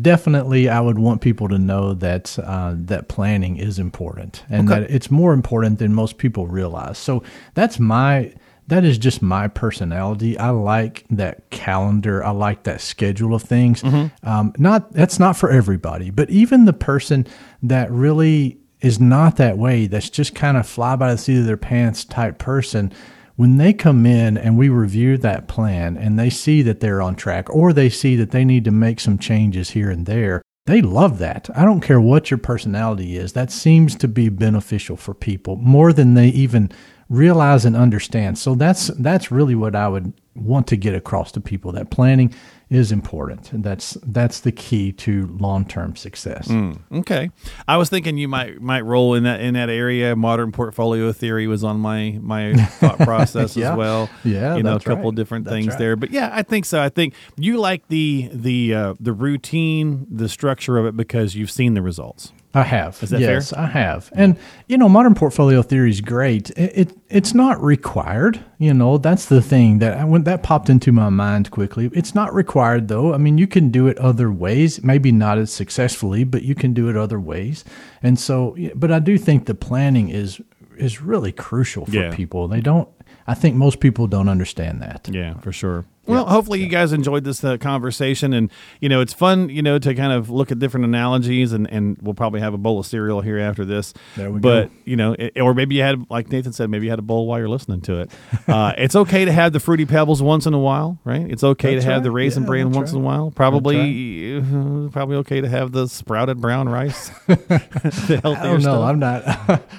definitely, 0.00 0.68
I 0.68 0.80
would 0.80 0.98
want 0.98 1.20
people 1.20 1.48
to 1.48 1.58
know 1.58 1.94
that 1.94 2.38
uh, 2.38 2.74
that 2.76 3.08
planning 3.08 3.56
is 3.56 3.78
important 3.78 4.44
and 4.48 4.68
Okay. 4.70 4.80
that 4.82 4.90
it's 4.90 5.10
more 5.10 5.32
important 5.32 5.78
than 5.78 5.94
most 5.94 6.18
people 6.18 6.46
realize. 6.46 6.98
So 6.98 7.22
that's 7.54 7.78
my. 7.78 8.32
That 8.68 8.84
is 8.84 8.96
just 8.96 9.20
my 9.20 9.48
personality. 9.48 10.38
I 10.38 10.50
like 10.50 11.04
that 11.10 11.50
calendar. 11.50 12.24
I 12.24 12.30
like 12.30 12.62
that 12.62 12.80
schedule 12.80 13.34
of 13.34 13.42
things. 13.42 13.82
Um, 14.22 14.54
not 14.56 14.92
that's 14.92 15.18
not 15.18 15.36
for 15.36 15.50
everybody, 15.50 16.10
but 16.10 16.30
even 16.30 16.64
the 16.64 16.72
person 16.72 17.26
that 17.62 17.90
really 17.90 18.58
is 18.80 19.00
not 19.00 19.36
that 19.36 19.56
way, 19.58 19.86
that's 19.86 20.10
just 20.10 20.34
kind 20.34 20.56
of 20.56 20.66
fly 20.66 20.96
by 20.96 21.12
the 21.12 21.18
seat 21.18 21.38
of 21.38 21.46
their 21.46 21.56
pants 21.56 22.04
type 22.04 22.38
person, 22.38 22.92
when 23.36 23.56
they 23.56 23.72
come 23.72 24.06
in 24.06 24.36
and 24.36 24.56
we 24.56 24.68
review 24.68 25.16
that 25.18 25.48
plan 25.48 25.96
and 25.96 26.18
they 26.18 26.30
see 26.30 26.62
that 26.62 26.80
they're 26.80 27.02
on 27.02 27.16
track 27.16 27.48
or 27.50 27.72
they 27.72 27.88
see 27.88 28.14
that 28.16 28.30
they 28.30 28.44
need 28.44 28.64
to 28.64 28.70
make 28.70 29.00
some 29.00 29.18
changes 29.18 29.70
here 29.70 29.90
and 29.90 30.06
there, 30.06 30.42
they 30.66 30.80
love 30.80 31.18
that. 31.18 31.50
I 31.54 31.64
don't 31.64 31.80
care 31.80 32.00
what 32.00 32.30
your 32.30 32.38
personality 32.38 33.16
is. 33.16 33.32
That 33.32 33.50
seems 33.50 33.96
to 33.96 34.08
be 34.08 34.28
beneficial 34.28 34.96
for 34.96 35.14
people 35.14 35.56
more 35.56 35.92
than 35.92 36.14
they 36.14 36.28
even 36.28 36.70
realize 37.14 37.64
and 37.64 37.76
understand. 37.76 38.38
So 38.38 38.54
that's 38.54 38.88
that's 38.98 39.30
really 39.30 39.54
what 39.54 39.74
I 39.76 39.88
would 39.88 40.12
want 40.34 40.66
to 40.66 40.76
get 40.76 40.94
across 40.94 41.30
to 41.32 41.40
people 41.40 41.70
that 41.72 41.90
planning 41.90 42.34
is 42.70 42.90
important. 42.90 43.52
And 43.52 43.62
that's 43.62 43.96
that's 44.04 44.40
the 44.40 44.50
key 44.50 44.90
to 44.92 45.28
long-term 45.38 45.94
success. 45.96 46.50
Okay, 46.92 47.30
I 47.68 47.76
was 47.76 47.88
thinking 47.88 48.16
you 48.18 48.26
might 48.26 48.60
might 48.60 48.80
roll 48.80 49.14
in 49.14 49.22
that 49.24 49.40
in 49.40 49.54
that 49.54 49.68
area. 49.70 50.16
Modern 50.16 50.50
portfolio 50.50 51.12
theory 51.12 51.46
was 51.46 51.62
on 51.62 51.78
my 51.78 52.18
my 52.20 52.54
thought 52.54 52.98
process 53.10 53.56
Yeah. 53.56 53.72
as 53.72 53.78
well. 53.78 54.10
Yeah, 54.24 54.56
you 54.56 54.62
know, 54.62 54.76
a 54.76 54.80
couple 54.80 55.04
right. 55.04 55.08
of 55.10 55.14
different 55.14 55.44
That's 55.44 55.54
things 55.54 55.68
right. 55.68 55.78
there. 55.78 55.96
But 55.96 56.10
yeah, 56.10 56.30
I 56.32 56.42
think 56.42 56.64
so. 56.64 56.82
I 56.82 56.88
think 56.88 57.14
you 57.36 57.58
like 57.58 57.86
the 57.88 58.28
the 58.32 58.74
uh, 58.74 58.94
the 58.98 59.12
routine, 59.12 60.06
the 60.10 60.28
structure 60.28 60.78
of 60.78 60.86
it 60.86 60.96
because 60.96 61.34
you've 61.36 61.50
seen 61.50 61.74
the 61.74 61.82
results. 61.82 62.32
I 62.54 62.62
have. 62.62 63.02
Is 63.02 63.10
that 63.10 63.20
yes, 63.20 63.50
fair? 63.50 63.58
I 63.64 63.66
have. 63.66 64.10
And 64.14 64.36
you 64.68 64.78
know, 64.78 64.88
modern 64.88 65.14
portfolio 65.14 65.60
theory 65.62 65.90
is 65.90 66.00
great. 66.00 66.50
It, 66.50 66.72
it 66.74 66.98
it's 67.08 67.34
not 67.34 67.60
required. 67.62 68.44
You 68.58 68.72
know, 68.74 68.96
that's 68.98 69.26
the 69.26 69.42
thing 69.42 69.80
that 69.80 70.06
when 70.06 70.24
that 70.24 70.42
popped 70.42 70.70
into 70.70 70.92
my 70.92 71.08
mind 71.08 71.50
quickly. 71.50 71.90
It's 71.92 72.14
not 72.14 72.32
required 72.32 72.88
though. 72.88 73.12
I 73.12 73.18
mean, 73.18 73.38
you 73.38 73.46
can 73.46 73.70
do 73.70 73.86
it 73.88 73.98
other 73.98 74.30
ways. 74.30 74.82
Maybe 74.84 75.10
not 75.10 75.38
as 75.38 75.52
successfully, 75.52 76.24
but 76.24 76.42
you 76.42 76.54
can 76.54 76.72
do 76.74 76.88
it 76.88 76.96
other 76.96 77.18
ways. 77.18 77.64
And 78.02 78.18
so, 78.18 78.56
but 78.74 78.92
I 78.92 79.00
do 79.00 79.18
think 79.18 79.46
the 79.46 79.54
planning 79.54 80.08
is 80.10 80.40
is 80.76 81.00
really 81.00 81.32
crucial 81.32 81.86
for 81.86 81.92
Yeah. 81.92 82.14
people. 82.14 82.48
They 82.48 82.60
don't. 82.60 82.88
I 83.26 83.34
think 83.34 83.56
most 83.56 83.80
people 83.80 84.06
don't 84.06 84.28
understand 84.28 84.82
that. 84.82 85.08
Yeah, 85.10 85.34
for 85.38 85.50
sure. 85.52 85.86
Well, 86.06 86.26
hopefully 86.26 86.60
you 86.60 86.68
guys 86.68 86.92
enjoyed 86.92 87.24
this 87.24 87.42
uh, 87.42 87.56
conversation, 87.56 88.32
and 88.32 88.50
you 88.80 88.88
know 88.88 89.00
it's 89.00 89.12
fun, 89.12 89.48
you 89.48 89.62
know, 89.62 89.78
to 89.78 89.94
kind 89.94 90.12
of 90.12 90.30
look 90.30 90.52
at 90.52 90.58
different 90.58 90.84
analogies, 90.84 91.52
and, 91.52 91.70
and 91.70 91.96
we'll 92.00 92.14
probably 92.14 92.40
have 92.40 92.54
a 92.54 92.58
bowl 92.58 92.78
of 92.78 92.86
cereal 92.86 93.20
here 93.20 93.38
after 93.38 93.64
this. 93.64 93.94
There 94.16 94.30
we 94.30 94.40
but, 94.40 94.66
go. 94.66 94.70
you 94.84 94.96
know, 94.96 95.14
it, 95.18 95.40
or 95.40 95.54
maybe 95.54 95.76
you 95.76 95.82
had, 95.82 96.10
like 96.10 96.30
Nathan 96.30 96.52
said, 96.52 96.70
maybe 96.70 96.86
you 96.86 96.90
had 96.90 96.98
a 96.98 97.02
bowl 97.02 97.26
while 97.26 97.38
you're 97.38 97.48
listening 97.48 97.80
to 97.82 98.00
it. 98.00 98.10
Uh, 98.46 98.72
it's 98.78 98.94
okay 98.94 99.24
to 99.24 99.32
have 99.32 99.52
the 99.52 99.60
fruity 99.60 99.86
pebbles 99.86 100.22
once 100.22 100.46
in 100.46 100.54
a 100.54 100.58
while, 100.58 100.98
right? 101.04 101.30
It's 101.30 101.44
okay 101.44 101.74
That's 101.74 101.86
to 101.86 101.92
have 101.92 102.02
the 102.02 102.10
raisin 102.10 102.42
Yeah, 102.42 102.48
bran 102.48 102.72
once 102.72 102.92
in 102.92 102.98
a 102.98 103.00
while. 103.00 103.30
Probably, 103.30 104.36
uh, 104.38 104.88
probably 104.92 105.16
okay 105.16 105.40
to 105.40 105.48
have 105.48 105.72
the 105.72 105.88
sprouted 105.88 106.40
brown 106.40 106.68
rice. 106.68 107.08
the 107.26 108.20
I 108.24 108.42
don't 108.42 108.42
know. 108.42 108.58
stuff. 108.60 108.82
I'm 108.82 108.98
not. 108.98 109.22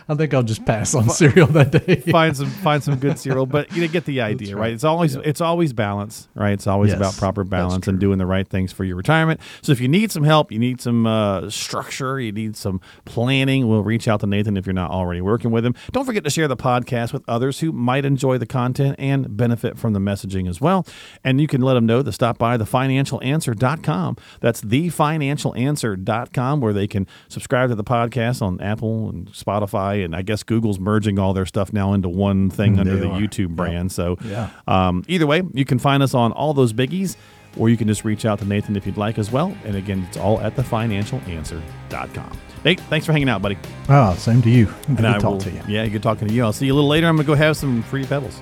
I 0.10 0.16
think 0.16 0.34
I'll 0.34 0.44
just 0.44 0.66
pass 0.66 0.96
on 0.96 1.10
cereal 1.10 1.48
that 1.48 1.72
day. 1.72 1.98
find 2.12 2.36
some 2.36 2.50
find 2.50 2.84
some 2.84 2.96
good 2.98 3.20
cereal, 3.20 3.46
but 3.46 3.72
you 3.76 3.82
know, 3.82 3.88
get 3.88 4.06
the 4.06 4.22
idea, 4.22 4.56
right. 4.56 4.62
right. 4.62 4.74
It's 4.74 4.84
always 4.84 5.16
it's 5.16 5.42
always 5.42 5.74
balance, 6.24 6.28
right? 6.36 6.54
It's 6.54 6.68
always 6.68 6.90
Yes, 6.92 6.98
about 6.98 7.16
proper 7.18 7.44
balance 7.44 7.88
and 7.88 8.00
doing 8.00 8.18
the 8.18 8.26
right 8.26 8.48
things 8.48 8.72
for 8.72 8.84
your 8.84 8.96
retirement. 8.96 9.40
So 9.62 9.72
if 9.72 9.80
you 9.82 9.88
need 9.88 10.12
some 10.12 10.24
help, 10.24 10.52
you 10.52 10.60
need 10.60 10.80
some 10.82 11.06
uh, 11.08 11.50
structure, 11.50 12.20
you 12.20 12.32
need 12.32 12.56
some 12.56 12.80
planning, 13.06 13.68
we'll 13.68 13.84
reach 13.84 14.08
out 14.08 14.20
to 14.22 14.28
Nathan 14.28 14.58
if 14.58 14.66
you're 14.66 14.74
not 14.74 14.92
already 14.92 15.22
working 15.22 15.52
with 15.52 15.66
him. 15.66 15.76
Don't 15.92 16.06
forget 16.06 16.24
to 16.24 16.30
share 16.30 16.48
the 16.48 16.56
podcast 16.58 17.12
with 17.14 17.24
others 17.28 17.60
who 17.60 17.72
might 17.72 18.06
enjoy 18.06 18.38
the 18.38 18.46
content 18.46 18.96
and 19.00 19.36
benefit 19.36 19.78
from 19.78 19.94
the 19.94 20.00
messaging 20.00 20.48
as 20.50 20.62
well. 20.62 20.86
And 21.24 21.40
you 21.42 21.48
can 21.48 21.62
let 21.62 21.74
them 21.76 21.86
know 21.86 22.04
to 22.04 22.12
stop 22.12 22.38
by 22.38 22.58
thefinancialanswer.com. 22.58 24.18
That's 24.42 24.62
thefinancialanswer.com 24.62 26.60
where 26.62 26.74
they 26.74 26.88
can 26.88 27.08
subscribe 27.28 27.70
to 27.70 27.76
the 27.76 27.84
podcast 27.84 28.42
on 28.42 28.60
Apple 28.62 29.10
and 29.10 29.32
Spotify 29.32 30.04
and 30.04 30.16
I 30.16 30.22
guess 30.22 30.44
Google's 30.44 30.80
merging 30.80 31.20
all 31.20 31.34
their 31.34 31.46
stuff 31.46 31.74
now 31.74 31.94
into 31.94 32.10
one 32.10 32.50
thing 32.50 32.80
under 32.80 32.94
Mm, 32.94 33.00
they 33.00 33.08
the 33.08 33.10
are. 33.10 33.20
YouTube 33.20 33.50
brand. 33.56 33.92
So 33.92 34.18
Yeah. 34.24 34.50
um, 34.68 35.04
either 35.08 35.26
way, 35.28 35.42
you 35.54 35.66
can 35.66 35.80
find 35.80 36.02
us 36.04 36.05
on 36.14 36.32
all 36.34 36.54
those 36.54 36.74
biggies, 36.74 37.16
or 37.58 37.70
you 37.70 37.78
can 37.78 37.88
just 37.88 38.04
reach 38.06 38.26
out 38.26 38.40
to 38.40 38.46
Nathan 38.46 38.76
if 38.76 38.86
you'd 38.86 38.98
like 38.98 39.18
as 39.18 39.32
well. 39.32 39.56
And 39.64 39.76
again, 39.76 40.06
it's 40.08 40.18
all 40.18 40.40
at 40.42 40.56
thefinancialanswer.com. 40.56 42.38
Nate, 42.64 42.80
thanks 42.82 43.06
for 43.06 43.12
hanging 43.14 43.30
out, 43.30 43.42
buddy. 43.42 43.58
Oh, 43.90 44.16
same 44.16 44.42
to 44.42 44.50
you. 44.50 44.66
Good 44.66 44.98
And 44.98 45.08
I 45.08 45.14
to 45.14 45.20
talk 45.20 45.32
will- 45.32 45.40
to 45.42 45.52
you. 45.52 45.62
Yeah, 45.68 45.88
good 45.88 46.04
talking 46.04 46.28
to 46.28 46.34
you. 46.34 46.44
I'll 46.44 46.54
see 46.54 46.66
you 46.66 46.74
a 46.74 46.76
little 46.76 46.90
later. 46.90 47.08
I'm 47.08 47.16
going 47.16 47.26
to 47.26 47.32
go 47.32 47.36
have 47.36 47.56
some 47.58 47.82
free 47.84 48.06
pebbles. 48.06 48.42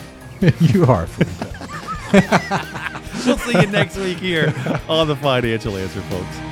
you 0.60 0.84
are. 0.86 1.06
free 1.06 1.26
pebbles. 1.38 1.66
we'll 3.26 3.38
see 3.38 3.58
you 3.60 3.66
next 3.68 3.96
week 3.96 4.18
here 4.18 4.52
on 4.88 5.08
The 5.08 5.16
Financial 5.16 5.76
Answer, 5.76 6.02
folks. 6.02 6.51